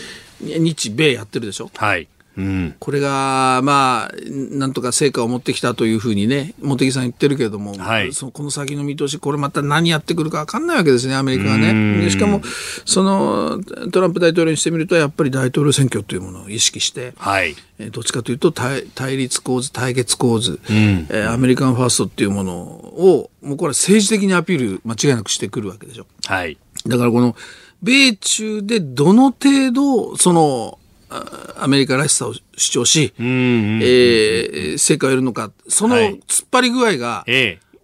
[0.41, 1.71] 日米やってるでしょ？
[1.75, 2.09] はい。
[2.37, 12.03] うん、これが、まあ、なんとか成果を持ってきたというふうにね、茂木さん言ってるけれども、はい、そのこの先の見通し、これまた何やってくるか分かんないわけですね、アメリカはね。
[12.03, 12.43] でしかも、
[12.85, 26.07] そのトランプ大統領にしてみると、やっぱり大統領選挙というものを意識して、はい、えどっちかというと対、対立構図、対決構図、うん、えー、アメリカンファーストっていうものを、もうこれ政治的にアピール、間違いなくしてくるわけでしょ。
[26.27, 27.35] はい、だからこの、
[27.83, 30.79] 米中でどの程度、その、
[31.59, 37.25] アメリカらしさを主張し、えー、成果を得るのか、その突っ張り具合が、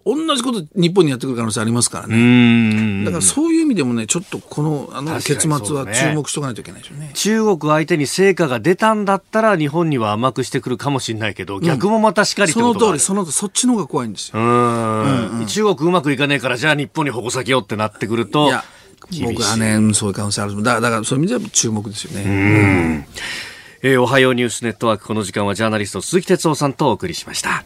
[0.04, 3.04] 同じこと日本にやってくる可能性ありますからね。
[3.04, 7.12] だからそういう意味でもね、ちょっとこのあの結末は注目しとかないといけないでしょうね。
[7.14, 14.34] 中国相手に成果が出たんだったら日本には甘くしてくるかもしれないけど、逆もまたしかりその通り、そのそっちの方が怖いんですよ。
[15.46, 18.50] 中国うまくいかねえから、じゃあ日本に矛先をってなってくると。
[19.24, 20.62] 僕はね、そういう可能性ある。
[20.62, 22.24] だだからそういう意味では注目ですよね。
[22.24, 23.04] うん。
[23.84, 27.64] えー、おはようニュースネットワークこの時間はジャーナリスト鈴木哲夫さんとお送りしました。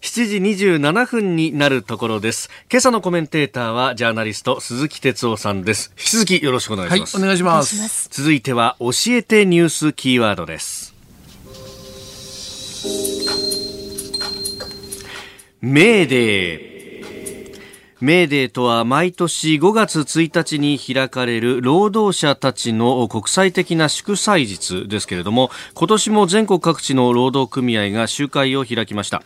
[0.00, 0.36] 7時
[0.76, 2.50] 27分になるところです。
[2.70, 5.92] 今朝のコメンテーターはジャーナリスト鈴木哲夫さんです。
[5.98, 8.08] 引き続きよろしくお願いします、はい、お願いします。
[8.10, 10.94] 続いては教えてニュースキーワードです。
[15.60, 16.77] メーデー
[18.00, 29.22] メーデーとは毎年5月1日に開かれる労働者たちの国際的な祝祭日ですけれども今年も全国各地の労働組合が集会を開きました。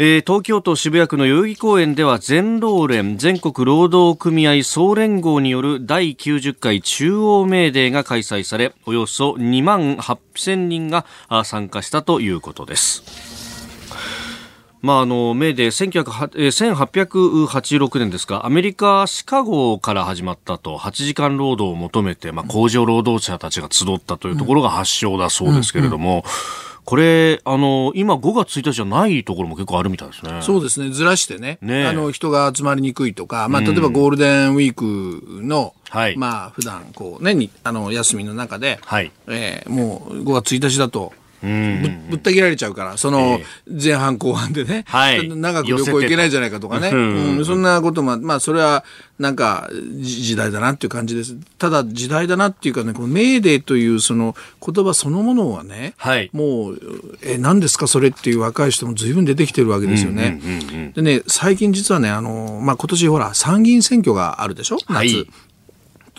[0.00, 11.04] えー、東京都渋谷区の代々木公園では全労連全国労働組合総連合による第90回中央メーデーが開催されおよそ2万8000人が
[11.44, 13.37] 参加したということです。
[14.80, 16.14] まあ、あの、メーデー
[17.20, 26.22] 1886年ですか、アメリカ・シカゴから始まったと、8時間労働を求めて、まあ、工場労働者たちが集ったというところが発祥だそうですけれども、うんうん
[26.88, 30.40] これ、あの、今5月1日じゃないところも結構あるみたいですね。
[30.40, 30.88] そうですね。
[30.88, 31.58] ずらしてね。
[31.60, 39.12] ねあの、人が集まりにくいとか、まあ、例えばゴールデンウィークの、はい、まあ、普段、こうね、に、あの、休みの中で、はい。
[39.26, 41.12] えー、もう5月1日だと、
[41.42, 41.48] ぶ
[42.10, 48.84] ぶった切られちゃうから、その前半後半でね、はい、長く旅行行けないんじゃないかとかね、うん、そんなことも、まあそれは
[49.18, 49.68] なんか
[50.00, 51.36] 時代だなっていう感じです。
[51.58, 56.78] ただ時代だなっていうかね、このメーデーというその言葉そのものはね、はい、もう、
[57.22, 60.92] え、何ですかそれっていう若い人も随分出てきてるわけですよね。
[60.94, 64.78] でね、最近実はね、あの、まあ今年ほら参議院選挙があるでしょ？
[64.88, 64.94] 夏。
[64.94, 65.26] はい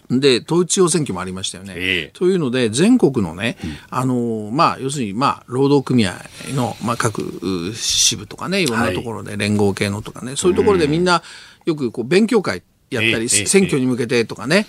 [0.09, 1.73] で、統一地方選挙もありましたよね。
[1.77, 6.15] えー、というので、全国のね、うん、あの、まあ、要するに、まあ、労働組合
[6.55, 7.21] の、まあ、各
[7.75, 8.65] 支部とかね、い。
[8.65, 11.21] ろんなところで、連合系のとかね、はい、そういうところでみんな、
[11.65, 14.65] よくこう、勉強会やったり、えー、選挙に向けてとかね、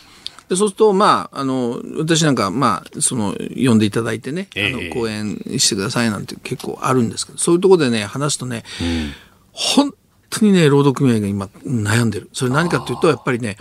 [0.51, 9.13] でそうすると、まあ、あの、私なんか、まあ、その、呼んでいただいてね、あの、講演してくださいなんて結構あるんですけど、そういうところでね、話すとね、うん、
[9.53, 9.95] 本
[10.29, 12.31] 当にね、労働組合が今悩んでる。
[12.33, 13.57] それ何かというと、やっぱりね、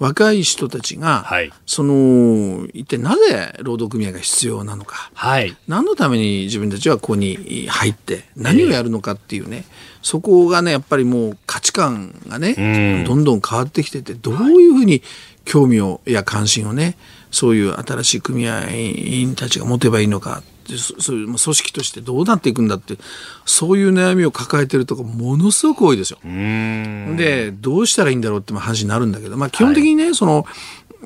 [0.00, 9.64] 若い人たちが、はい、その一体なぜ労働組合が必要なのか、はい、何のために自分たちはここに入って何をやるのかっていうね、えー、
[10.00, 15.02] そこがねやっぱりもう価値観がね、どんどん変わってきててどういうふうに
[15.44, 16.96] 興味をや関心をね
[17.30, 20.42] そういう新しい組合員たちが持てばいいのか
[20.78, 22.96] そういう組織としてどうなっていくんだって
[23.44, 26.18] そういう悩みを抱えてるとこものすごく多いですよ。
[26.22, 30.46] でどうしたらいいんだろうって話になるんだけど、まあ、基本的にね、はい、その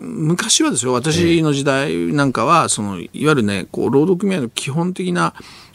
[0.01, 5.35] 昔はですよ私の時代なんかはそのいわゆるねこう労働組合の基本的な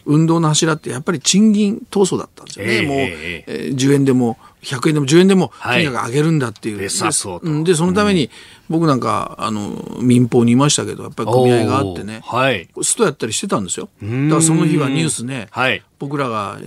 [0.09, 2.75] 運動の柱ってやっぱり賃金闘争だったんですよね。
[2.77, 6.77] えー、もう、えー、10円でも100円でも10円でもとにかく上げるんだっていう。
[6.77, 8.31] はい、ででそのために、
[8.69, 13.89] 僕なんかあの民放にいましたけどやっぱり組合があってね、はい、ストやったりしてたんですよ。
[14.01, 16.57] だからその日はニュースね、はい、僕らが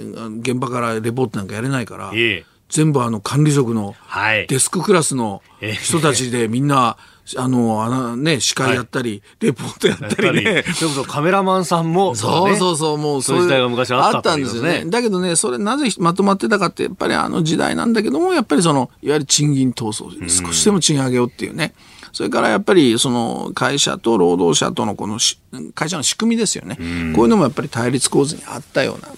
[0.41, 2.11] 現場からレポートなんかやれないから。
[2.15, 3.95] えー全部あの管理職の
[4.49, 5.43] デスククラスの
[5.83, 6.97] 人たちでみんな、
[7.37, 10.63] あの、あのね、司会やったり、レポートやったりね。
[10.63, 14.85] でもカメラマンさんも、そうそうそう、もうそういう時代が昔あったんですよね。
[14.87, 21.75] だけどね、それなぜまとまってたかって、やっぱりあの時代なんだけども、やっぱりその、いわゆる賃金闘争、少しでも賃上げようっていうね。
[22.13, 25.19] それからやっぱりその会社と労働者とのこの
[25.75, 26.77] 会社の仕組みですよね。
[26.77, 26.83] こ
[27.23, 29.09] ういうのもやっぱり対立構図にあったような。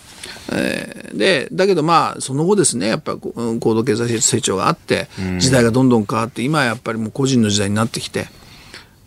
[0.53, 8.27] えー、でだけどまあその後ですねやっぱ高度経済成長があって時代がどんどん変わって今はやっぱりもう個人の時代になってきて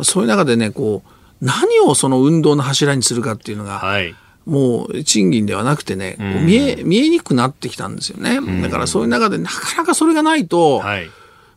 [0.02, 4.16] そういう中でねこう何をその運動の柱にするかっていうのが、はい、
[4.46, 11.10] もう賃金ではなくてね、うん、見え見えにくくなってきたんですよね、だからそういう中でなかなかそれがないと、はい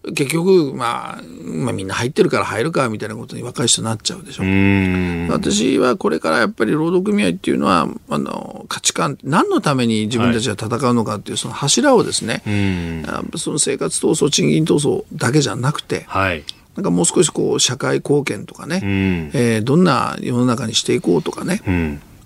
[0.02, 4.44] 結局、まあ、まあみんな入ってるから入るかみたいなことに若い人になっちゃうでしょ。
[5.30, 12.42] 私はこれからやっぱり労働組合っていうのはあの価値観何のために自分たちが戦うのかっていうその柱をですね、
[13.06, 16.44] はい、その生活闘争賃金闘争だけじゃなくて、はい、
[16.76, 18.80] なんかもう少しこう社会貢献とかね、
[19.34, 21.60] えー、どんな世の中にしていこうとかね、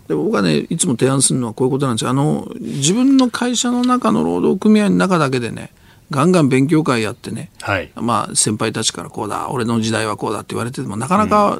[0.07, 2.11] で僕はねいつも提案するのはこういうことなんですよ。
[2.11, 5.71] あの自分の会社の中の労働組合の中だけでね
[6.11, 11.59] ガンガン勉強会やってね、はい、まあ先輩たちからこうだ、俺の時代はこうだって言われてても、なかなか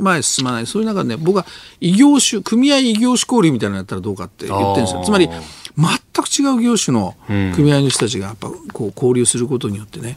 [0.00, 1.46] 前進まない、うん、そういう中でね、僕は
[1.80, 5.02] 異業種、組合異業種交流みたいなのやったらどうかって言ってるんですよ。
[5.04, 5.36] つまり、全
[6.22, 10.16] く違う業種の組合の人たちがやっぱこう交流することによってね、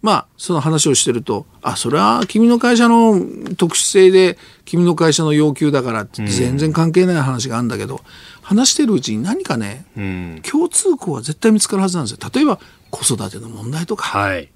[0.00, 3.20] まあ、その話をしてると、あ、それは君の会社の
[3.56, 8.00] 特殊性で、君の会社の要求だからって全然関係ない話があるんだけど、
[8.42, 12.30] 話してるうちに何かね、うん、共通項は絶対見つかるはずなんですよ。
[12.32, 14.48] 例えば、子育ての問題とか、はい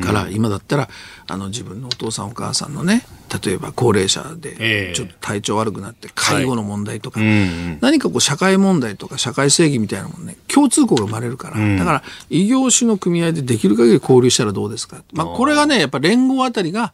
[0.00, 0.88] から今だったら
[1.26, 3.04] あの自分のお父さんお母さんのね
[3.44, 7.20] 例えば高齢者でちょっと体調悪くなって介護の問題とか、
[7.80, 16.92] 何かこう社会問題とか社会正義みたいなもんね共通項が生まれるから、だから異業種の組合でできる限り交流したらどうですか、まあ、これがねやっぱ連合あたりが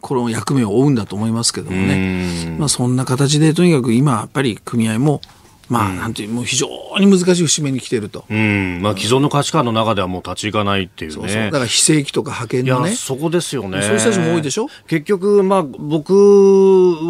[0.00, 5.20] この役目を負うんだと思いますけどもね、まあ、そんな形でとにかく今やっぱり組合も
[5.74, 6.68] まあ、なんていう、もう非常
[7.00, 8.24] に難しい節目に来てると。
[8.30, 8.80] うん。
[8.80, 11.14] まあ、既存の価値観の中ではもう立ち行かないっていうね。
[11.16, 12.92] そうそうだから非正規とか派遣のね。
[12.92, 13.82] そこですよね。
[13.82, 14.68] そういう人たちも多いでしょ？
[14.86, 16.14] 結局、まあ、僕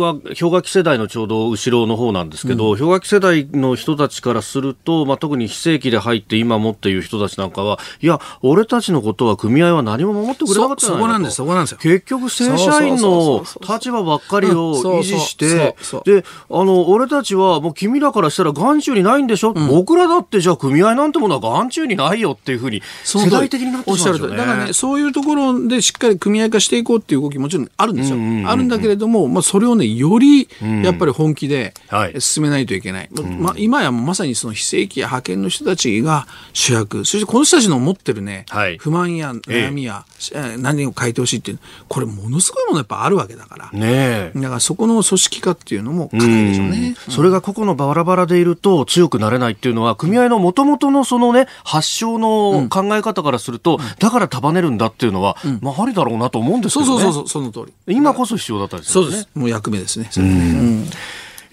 [0.01, 11.79] は氷河期世代のちょうど後ろの方なんですけど、うん、氷河期世代の人たちからすると、まあ、特に非正規で入って今もっていう人たちなんかは、いや、俺たちのことは組合は何も守ってくれなかったそこなんです、そこなんですよ。
[11.79, 28.49] 結局、正社員の立場ばっかりを維持して、で、あの、俺たちはもう君らからしたら眼中にないんでしょ、うん、僕らだってじゃあ組合なんてものは眼中にないよっていうふうに世代的になってしまうんですよ、ね、だからねそういうところでしっかり組合化していこうっていう動きもちろんあるんですよ、うんうんうん。
[28.49, 30.49] あるんだけれども、まあ、それをねより
[30.83, 31.75] やっぱり本気で
[32.19, 33.41] 進めないといけない、うん。
[33.41, 57.03] まあ、今やまさにその非正規や派遣の人たちが主役そしてこの人たちの持ってるね、はい、不満や悩みや、ええ、何を変えてほしいっていうこれものすごいものやっぱあるわけだから、ね、だからそこの組織化っていうのも課題でしょうね、うん、それが個々のバラバラでいると強くなれないっていうのは、組合のもともとのそのね、発祥の考え方からすると、だから束ねるんだっていうのは、まあ、ありだろうなと思うんですけどね。
[57.03, 57.95] そうそうそう、その通り。
[57.95, 58.93] 今こそ必要だったですね。
[58.93, 59.29] そうです。
[59.35, 60.11] もう役目ですね。
[60.17, 60.87] うん、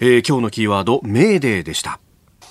[0.00, 1.98] えー、今日のキーワード、メーデーでした。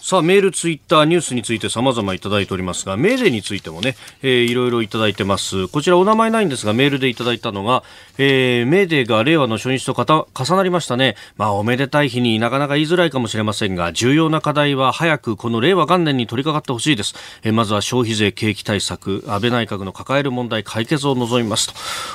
[0.04, 5.68] さあ、メール、ツイッター、ニュースについて様々いただいておりますが、メーデーについてもね、えー、いろいろいただいてます。
[5.68, 7.84] こちらお名前ないんですが、メールでいただいたのが、
[8.18, 11.18] えー、メーデーが令和の初日と重なりましたね。
[11.38, 17.14] まあ、おめでたい日になかなか言いづらいかもしれませんが、重要な課題は早くこの令和元年に取り掛かってほしいです。
[17.44, 21.72] えー、まずは消費税景気対策、安倍内閣の抱える問題解決を望みます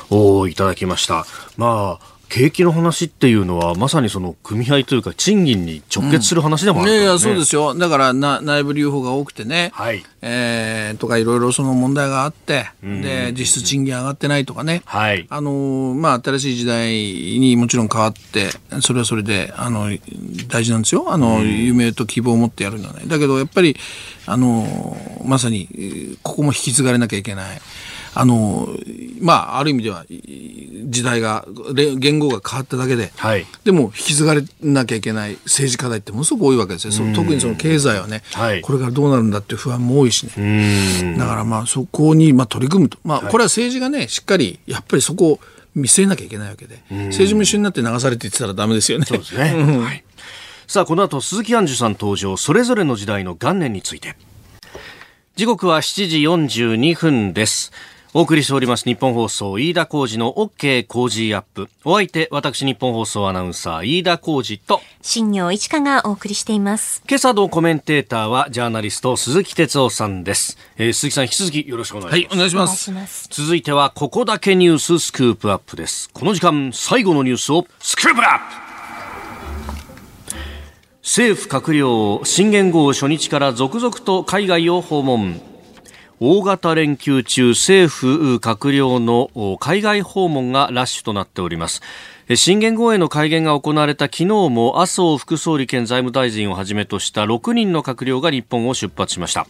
[0.09, 1.25] と、おいただきました。
[1.57, 6.97] まあ、景気の話っていうのはまさにその組合というか賃金に直結する話でもある、ね。
[6.99, 7.75] うん、いやそうですよ。
[7.75, 10.05] だからな内部留保が多くてね、はい。
[10.23, 15.27] えー、とかいろいろその問題があって、で実質賃金上がってないとかね、はい。
[15.31, 16.93] あのまあ、新しい時代
[17.39, 18.51] にもちろん変わって
[18.81, 19.89] それはそれであの
[20.49, 21.13] 大事なんですよ。
[21.13, 23.03] あの、夢と希望を持ってやるのはね。
[23.07, 23.77] だけどやっぱり
[24.27, 27.61] あのまさにここも引き継がれなきゃいけない。
[28.19, 28.69] あの、
[29.21, 36.93] まあ、ある意味では、時代が、言語が変わっただけで、はい、でも引き継がれなきゃいけない政治課題ってものすごく多いわけですよ。
[37.15, 41.17] 特にその経済はね、はい、これからどうなるんだっていう不安も多いしね。
[41.19, 42.97] だからまあ、そこにまあ取り組むと。
[43.05, 45.41] まあ、これは政治がね、しっかり、やっぱりそこを
[45.75, 49.05] 見据えなきゃいけないわけで、政治も一緒になって流されていってたらダメですよね。
[49.05, 49.43] そうですね。
[49.45, 50.05] はい
[50.69, 54.17] さあ、この後、鈴木杏樹さん登場、それぞれの時代の元年について。
[55.37, 56.19] 時刻は7時
[56.67, 57.71] 42分です。
[58.17, 61.69] お送りしております日本放送飯田浩二の OK 工事アップ。
[61.85, 67.03] お相手、私日本放送アナウンサー飯田浩二と新業一華がお送りしています。
[67.07, 70.57] 今朝のコメンテーターはジャーナリスト鈴木哲夫さんです。
[70.79, 72.31] えー、鈴木さん引き続きよろしくお願いします。
[72.31, 72.91] はい、お願いします。
[72.91, 76.09] ます続いてはここだけニューススクープアップです。
[76.15, 78.67] この時間最後のニュースをスクープアップ
[81.03, 85.39] 政府閣僚新元号初日から続々と海外を訪問
[86.19, 91.83] 大型連休中政府閣僚の海外訪問がラッシュとなっております。
[92.35, 99.47] 新元号への改元が行われた昨日も麻生副総理兼財務大臣をはじめとした6人の閣僚が日本を出発しました。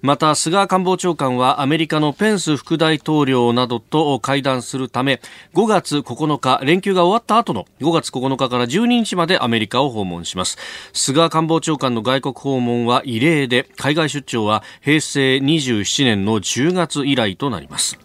[0.00, 5.20] また菅官房長官はアメリカのペンス副大統領などと会談するため
[5.54, 10.56] 5月9日連休が終わった後の5月9日から12日までアメリカを訪問します。
[10.92, 17.98] 菅官房長官の外国訪問は異例で海外出張は平成27年の10月以来となります。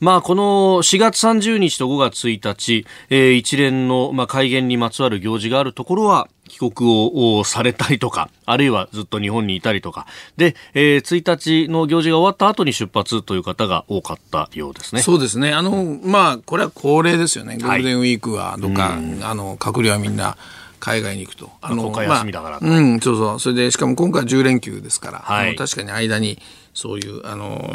[0.00, 15.02] まあ、この4月30日と5月1日、えー、一連の、まあ、改元にまつわる行事があるところは、帰国をされたりとか、あるいはずっと日本にいたりとか、で、えー、1日の行事が終わった後に出発という方が多かったようですね。
[15.02, 15.52] そうですね。
[15.52, 17.58] あの、まあ、これは恒例ですよね。
[17.58, 20.36] ゴールデンウィークはとか、はい、あの、閣僚はみんな、
[20.78, 21.50] 海外に行くと。
[21.62, 23.40] あの、今回休みだから、まあ、うん、そうそう。
[23.40, 26.38] それで、しかも今回10連休ですから、はい、確かに間に、
[26.76, 27.74] そういう、あの、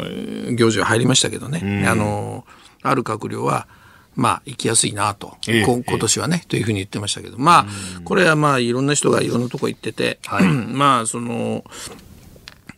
[0.54, 1.84] 行事が入りましたけどね。
[1.88, 2.44] あの、
[2.82, 3.66] ある閣僚は、
[4.14, 11.64] まあ、行きやすいなと、え今年はね、というふうに言ってましたけど、まあ、これはまあ、いろんな人がいろんなとこ行ってて、はい、 まあ、その、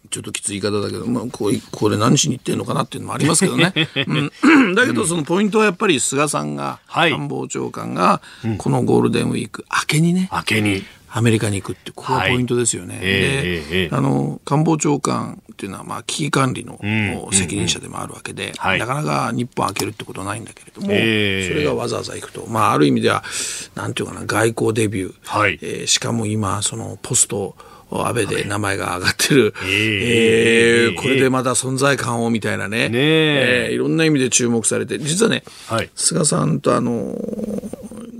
[0.08, 3.74] ちょっときつい言い方だけど、まあ、こうこれ何しに行ってんのかなっていうのもありますけどね、
[4.06, 8.22] うん、 だけどそのポイントはやっぱり菅さんが、官房長官が
[8.58, 10.84] このゴールデンウィーク明けにね明けに
[11.16, 12.96] アメリカに行くってここがポイントですよね。
[12.96, 16.80] はい、で、あの官房長官っていうのはまあ危機管理の
[17.32, 23.22] 責任者でもあるわけで、なかなか日本開けるってことはないんだけれども、それがわざわざ行くと、まあある意味では
[23.76, 27.54] なんていうかな外交デビュー、はい、えー、しかも今そのポスト
[27.92, 33.68] 安倍で名前が上がってる、はい、えー、これでまた存在感をみたいなね、ねえ。
[33.70, 37.16] ー、いろんな意味で注目されて、実はね、はい、菅さんとあの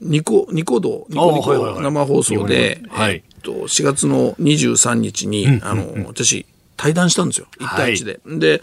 [0.04, 6.46] ニコ、ニコ動、ニコニコ生放送で、はい、えっと、4月の23日に、あの、私、
[6.76, 7.46] 対談したんですよ。
[7.58, 8.20] 1対1で。
[8.24, 8.62] はい、で、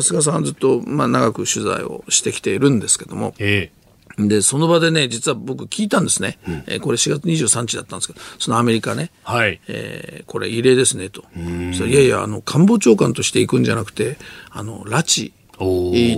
[0.00, 6.38] 菅さんはずっと、まあ、長く取材をしてきているんですけども、えー、で、その場でね、実は僕聞いたんですね。
[6.46, 11.24] うん、えー、これ4月23日だったんですけど、そのアメリカね、はい、えー、これ異例ですね、と。
[11.36, 14.16] いやいや、あの、官房長官として行くんじゃなくて、
[14.50, 15.32] あの、拉致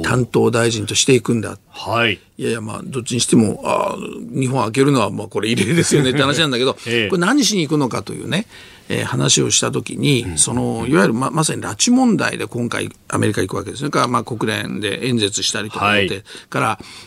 [0.03, 1.59] 担当大臣としていくんだ。
[1.71, 2.21] はい。
[2.37, 8.47] いやいや、まあ、どっちにしても、あ日本開けるのは、まあ、これ異例ですよねって話なんだけど、 ええ、これ何しに行くのかというね、
[8.89, 13.81] えー、話をしたときに、うん、その、いわゆるま、まさに拉致問題で今回アメリカ行くわけです。
[13.81, 16.61] それから、まあ、国連で演説したりとかって、はい、か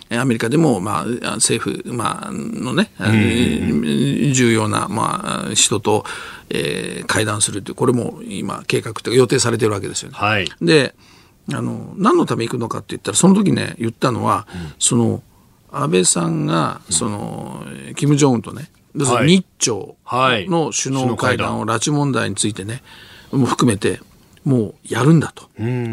[0.09, 3.09] ら、アメリカでも、まあ、政府、まあ、のね、う
[4.29, 6.05] ん、重要な、まあ、人と、
[6.49, 10.17] えー、会談するという、これも今、計画というか予定されてるわけですよね。
[10.17, 10.49] はい。
[10.61, 10.95] で、
[11.53, 15.23] あの何のため行くのかって言ったらその時ね言ったのは、うん、その
[15.71, 19.79] 安倍さんがその、うん、金正恩とね日朝
[20.47, 22.81] の首脳会談を拉致問題についてね
[23.31, 23.99] も含めて
[24.43, 25.49] もうやるんだと。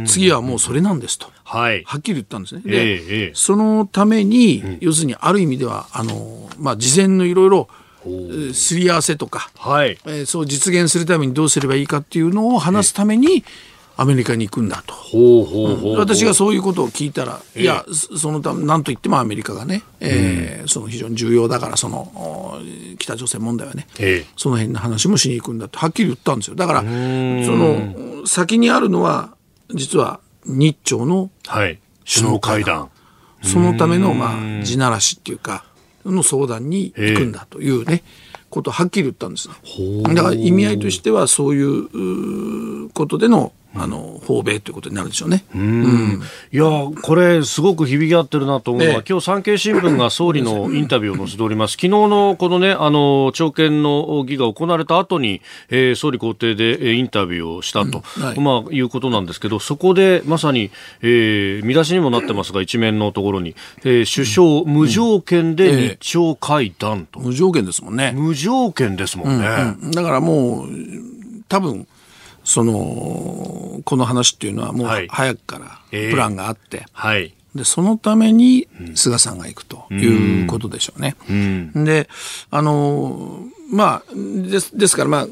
[0.06, 2.62] 次はもうそれなんですと、はい、はっきり言ったんですね。
[2.64, 7.68] で、えー、そのために、うん、要するにある意味ではあの、まあ、事前のいろいろ
[8.52, 9.98] すり合わせとか、はい。
[10.06, 13.44] えー、そう実現するためにどうすればいいかっていうのを話すために、
[13.96, 14.94] アメリカに行くんだと。
[15.96, 22.60] 私がそういうことを聞いたら、いや、そのため、なんといってもアメリカがね、えー、その非常に重要だから、その、
[22.98, 23.86] 北朝鮮問題はね、
[24.36, 26.56] その辺の話もしに行くんだと、はっきり言ったんですよ。
[26.56, 29.36] だから、その、先にあるのは、
[29.72, 31.30] 実は日朝の
[32.04, 32.90] 首脳会談。
[33.42, 35.64] そのための、まあ、地ならしっていうか、
[36.04, 38.02] の相談に行くんだというね、
[38.50, 39.48] ことをはっきり言ったんです。
[39.48, 45.44] だから意味合いとしては、そういうことでのあの訪米ということになるでしょうね。
[45.54, 46.22] うん、
[46.52, 46.64] いや
[47.02, 51.72] これすごく響き合ってるなと思うのは、ええ、今日産経新聞が総理のインタビューを載せております。
[51.80, 58.24] 昨日のこのねあの朝見の儀が行われた後に、えー、総理公邸でインタビューをしたと、うん。
[58.24, 60.70] はい、まあいうことなんですけど、そこでまさに、
[61.02, 63.54] えー、見出しにもなってますが一面のところに、
[63.84, 68.12] えー、首相、うん、無条件で日朝会談と、無条件ですもんね。
[68.14, 69.46] 無条件ですもんね。
[69.92, 70.68] だからもう
[71.48, 71.86] 多分
[72.44, 81.16] そのこの話っていうのはもう早くからプランがあって、はい、でそのために菅さんが行くということでしょうね。
[81.28, 82.08] うんうん、で
[82.50, 83.40] あの
[83.70, 85.26] まあ、ですですから、まあ、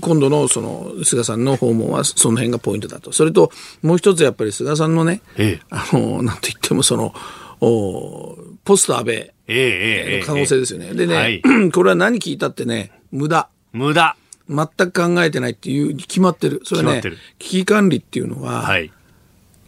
[0.00, 3.10] 今度のその菅さんの訪問はその辺がポイントだと。
[3.10, 3.50] それと、
[3.82, 7.14] もう一つやっぱり菅さんのね、ええ、あの、なんと言ってもその、
[7.60, 10.94] おポスト安倍の可能性ですよね。
[10.94, 11.42] でね、はい、
[11.72, 13.48] これは何聞いたってね、無駄。
[13.72, 14.16] 無駄。
[14.50, 16.60] 全く考えてないっていう決まってる。
[16.64, 17.02] それね、
[17.38, 18.90] 危機管理っていうのは、はい、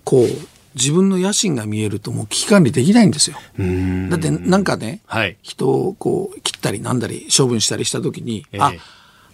[0.05, 0.27] こう、
[0.75, 3.37] 自分の野心が見えるともう危機管理できないんですよ。
[4.09, 8.73] だってなんかね、はい、人をこう切ったりなんだり処分したりした時に、えー、あ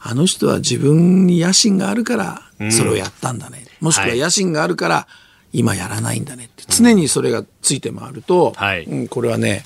[0.01, 3.65] あの人は自分に野心があるからそれをやったんだね。
[3.81, 5.07] もしくは野心があるから
[5.53, 6.65] 今やらないんだねって。
[6.69, 9.65] 常にそれがついて回ると、はい、うん、これはね、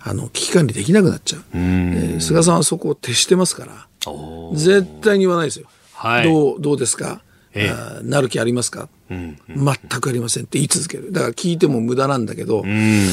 [0.00, 1.40] あの危機管理できなくなっちゃう。
[1.40, 3.86] うえー、菅さんはそこを徹してますから、
[4.54, 5.66] 絶対に言わないですよ。
[5.94, 7.22] はい、どうどうですか？
[7.54, 11.10] ええ、なる気ありますか、うんうん、全くありませんって言い続ける。
[11.10, 13.08] だから聞いても無駄なんだけど、うん、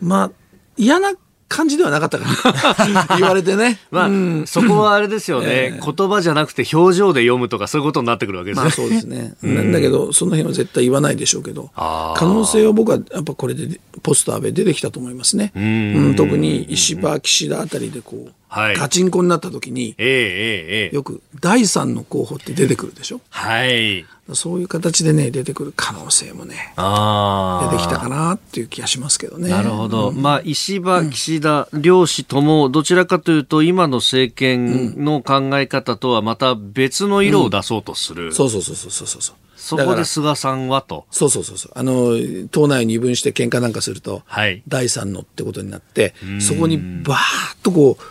[0.00, 0.30] まあ、
[0.78, 1.12] 嫌な
[1.48, 3.16] 感じではなかったかな。
[3.18, 3.78] 言われてね。
[3.90, 8.62] まあ、うん、そこはあれですよね、えー、言葉じゃなくて表情で読むとかそういうことになってくるわけですね。
[8.62, 9.34] まあそうですね。
[9.42, 9.72] なん。
[9.72, 15.52] だけど、その辺は絶対言わないでしょうけど、可能性は僕はやっぱこれでポスト安倍出てきたと思いますね。
[15.54, 23.20] うん、特に石破、岸田あたりでこう、はい、ガチンコになった時に、えーえー、よく第三の候補って出てくるでしょ？
[23.28, 24.04] はい。
[24.34, 29.48] そういう形でね、出てくる可能性もね、出てきたかなっていう気がしますけどね。
[29.48, 30.10] なるほど。
[30.10, 38.26] うん、まあ、石破、岸田、両氏とも、どちらかというと、今の政権の考え方とはまた別の色を出そうとする。
[38.26, 39.36] うん、そうそうそうそうそうそう。
[39.56, 41.06] そこで菅さんはと。
[41.10, 41.72] そうそうそうそう。
[41.74, 42.12] あの、
[42.50, 48.02] 党内を二分して喧嘩なんかすると、はい、第三のってことになって、そこにバーッとこう、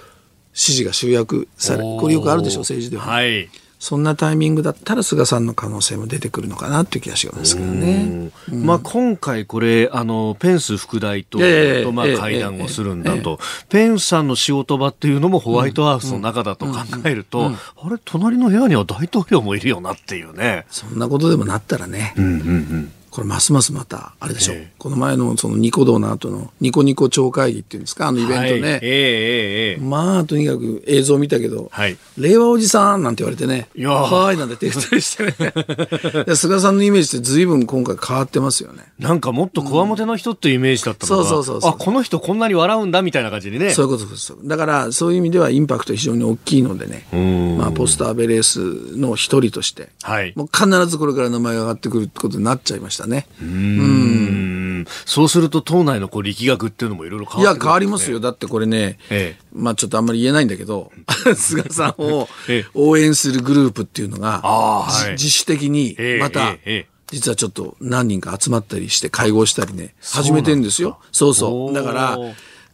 [0.58, 3.04] 支持が集約され、これよくあるでしょう、政治では。
[3.04, 3.48] はい。
[3.80, 8.32] そんなタイミングだったら菅さんの可能性も出てくるのかなっていう気がしますけどね。
[8.52, 13.40] うん、まあ今回これ、あの、ペンス副大統領とまあ会談をするんだと、
[13.70, 16.74] ペンスさんの仕事場っていうのもホワイトハウスの中だと考
[17.06, 20.66] えると、あれ、隣の部屋には大統領もいるよなっていうね。
[20.72, 22.16] そんなことでもなったらね。
[22.18, 28.44] うんうんうんこれますますまた、あれでしょ、えー、この前のそのニコ動の後のニコニコ超会議っていうんですか、あのイベントね。
[28.44, 34.36] はい、えー、えー、まあ、とにかく映像見たけど、はい、令和おじさんなんて言われてね、はー。
[34.36, 35.34] いなんて手振ったりしてね。
[36.36, 38.84] 菅さんのイメージって随分今回変わってますよね。
[39.00, 41.72] なんかもっとこわもての人っていうイメージだったのが、うん、そうそうそう。
[41.72, 43.72] あ、この人こんなに笑うんだみたいな感じにね。
[43.72, 44.36] そういうことです。
[44.44, 47.08] だから、そういう意味ではインパクト非常に大きいのでね、
[47.58, 53.28] まあ、ポスターベレースの一人として、はい、もう必ずこれから名前が上がってくるってことになっちゃいましたね。
[53.42, 53.48] うん。
[53.50, 54.58] うん
[55.06, 58.20] そうすると党内のこう力学っていうのもいろいろ変わっね、いや変わりますよ。
[58.20, 60.92] だってこれね、ええ、まあちょっとあんまり言えないんだけど
[61.36, 62.30] 菅さんを
[62.74, 66.56] 応援するグループっていうのが、はい、自主的にまた、
[67.08, 71.00] 実はちょっと何人か集まったりして会合したりね始めてんですよ。
[71.12, 72.18] そうそうだから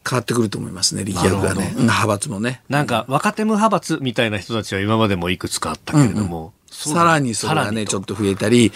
[0.07, 1.73] 変わってくると思いますね、力学がね。
[1.77, 2.61] 派閥もね。
[2.67, 6.39] なんか、若手無派閥みたいな人たちは今までもいくつかあったけれども。
[6.39, 8.73] うんうん、さらにそれがね、ちょっと増えたり、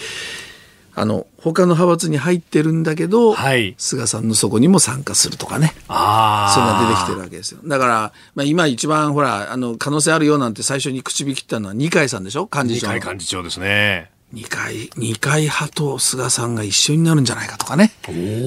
[1.00, 5.74] あの、他の派閥に入ってるんだけど、はい、菅さんのそこにも参加するとかね。
[5.88, 6.54] ああ。
[6.54, 7.60] それが出てきてるわけですよ。
[7.64, 12.48] だから、まあ今一番ほら、あの、可能性あるよなんて最初に口火切ったのは二階さんでしょ？
[12.52, 12.92] 幹事長。
[12.92, 14.10] 二階幹事長ですね。
[14.30, 17.92] 二階、二階派と菅さんが一緒になるんじゃないかとかね。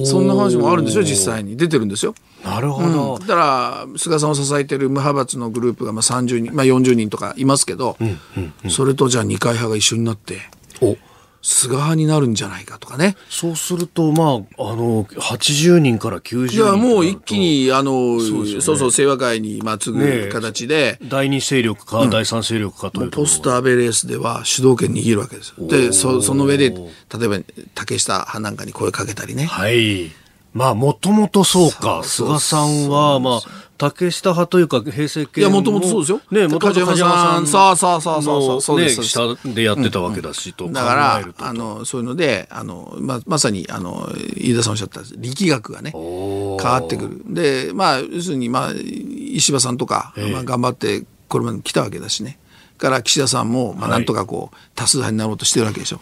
[0.04, 1.56] そんな話もあるんですよ、実際に。
[1.56, 2.14] 出てるんですよ。
[2.44, 3.14] なるほど。
[3.14, 10.38] うん、だから、菅さんを支えてる無派閥のグループがまあ30人、まあ40人とかいますけど、うんうんうん、それとじゃあ二階派が一緒になって、
[10.80, 10.96] お
[11.42, 13.16] 菅派になるんじゃないかとかね。
[13.28, 16.56] そうすると、まあ、あの、80人から90人。
[16.56, 21.08] いや、もう一気に、あの、そうね、そう清和会に、まあ、次ぐ形で、ね。
[21.08, 25.66] 第二勢力か、うん、第三勢力かというポスターベレースでは主導権握るわけですよ。
[25.66, 27.38] で、そその上で、例えば、
[27.74, 29.46] 竹下派なんかに声かけたりね。
[29.46, 30.12] はい。
[30.52, 32.02] まあ、もともとそうか。
[32.04, 33.40] 菅さんは、まあ、
[33.78, 36.20] 竹下派というか平成系いや、もともとそうですよ。
[36.30, 37.46] ね、もともと梶山さん。
[37.46, 38.80] そうそうそうそうそう。
[38.80, 47.22] ね、下でやってたわけだし、とだから、あの、そういうので、あの、ま、まさに、あの、飯田さんおっしゃった力学がね、変わってくる。
[47.26, 52.38] で、まあ、要するに、まあ、石破さんとか、まあ、頑張って、これまで来たわけだしね。
[52.82, 56.00] から岸田さんも、まあ、なんとかこう、多数派になろうとしてるわけでしょ。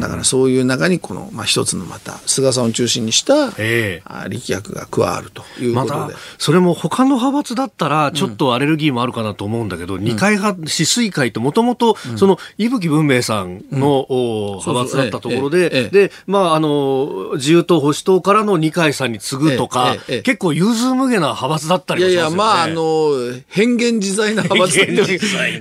[0.00, 6.00] だからそういう中に、この、まあ、一つのまた、菅さんを中心にした、えー、力学が加わるということで。
[6.00, 14.16] また、それも他の派閥だったら、ちょっとアレルギーもあるかなと思うんだけど、うん、二階派、止水会ってもともと、その、伊吹文明さんの、うん、
[14.58, 19.94] 派閥だったところで、えーえー、で、まあ、あの、自由党、保守党からの二階さんに次ぐとか、
[20.24, 22.36] 結構融通無下な派閥だったりもしますよね。
[22.36, 23.12] いやいや、まあ、あの、
[23.46, 24.72] 変幻自在な派閥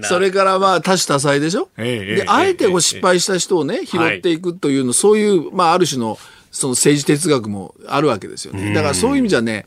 [0.07, 6.17] それからまあ多種多彩でしょ、えであえてこう失敗した人をね、拾っていくというの、そういう、まあある種の
[6.51, 8.73] その政治哲学もあるわけですよね。
[8.73, 9.65] だからそういう意味じゃね、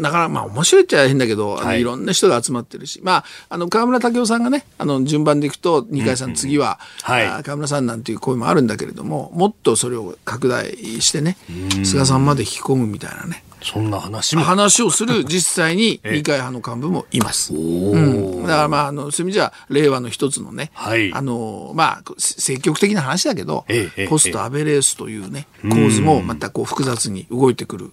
[0.00, 11.36] なかなか、まあ面白いっちゃ変だけど、はい、いろんな人が集まってるし、まあ、あの、河村武雄さんがね、あの、順番でいくと、二階さん、次は、はい、河村さんなんていう声もあるんだけれども、もっとそれを拡大してね、
[11.84, 13.42] 菅さんまで引き込むみたいなね。
[13.62, 14.42] そんな話も。
[14.42, 17.52] 話をする 実際に二階派の幹部もいます。
[17.52, 23.64] うん、だからまああのそういう意味じゃ令和の一つのね、はい、あのまあ積極的な話だけど、
[24.08, 27.92] ポストアベレースというね構図もまたこう複雑に動いてくる。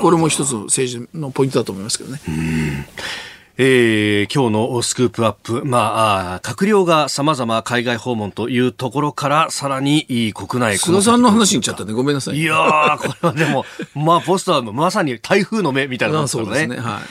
[0.00, 2.20] これも一つ政治のポイントだと思いますけどね。
[3.58, 11.94] えー、今日のスクープアップ、まあ、閣僚が様々海外訪問というところから、さらに国内菅さんの話にいっちゃったね。
[11.94, 12.36] ごめんなさい。
[12.36, 13.64] いやー、これはでも、
[13.96, 16.54] まあ、ポスターのまさに台風の目みたいなですからね。
[16.54, 16.86] そうですね。
[16.86, 17.02] はい。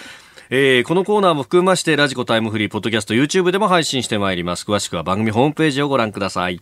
[0.52, 4.66] えー、このコーナーも含めまして、ラジコタイムフリー、ポッドキャスト、YouTube でも配信してまいります。
[4.66, 6.62] 詳しくは番組ホームページをご覧ください。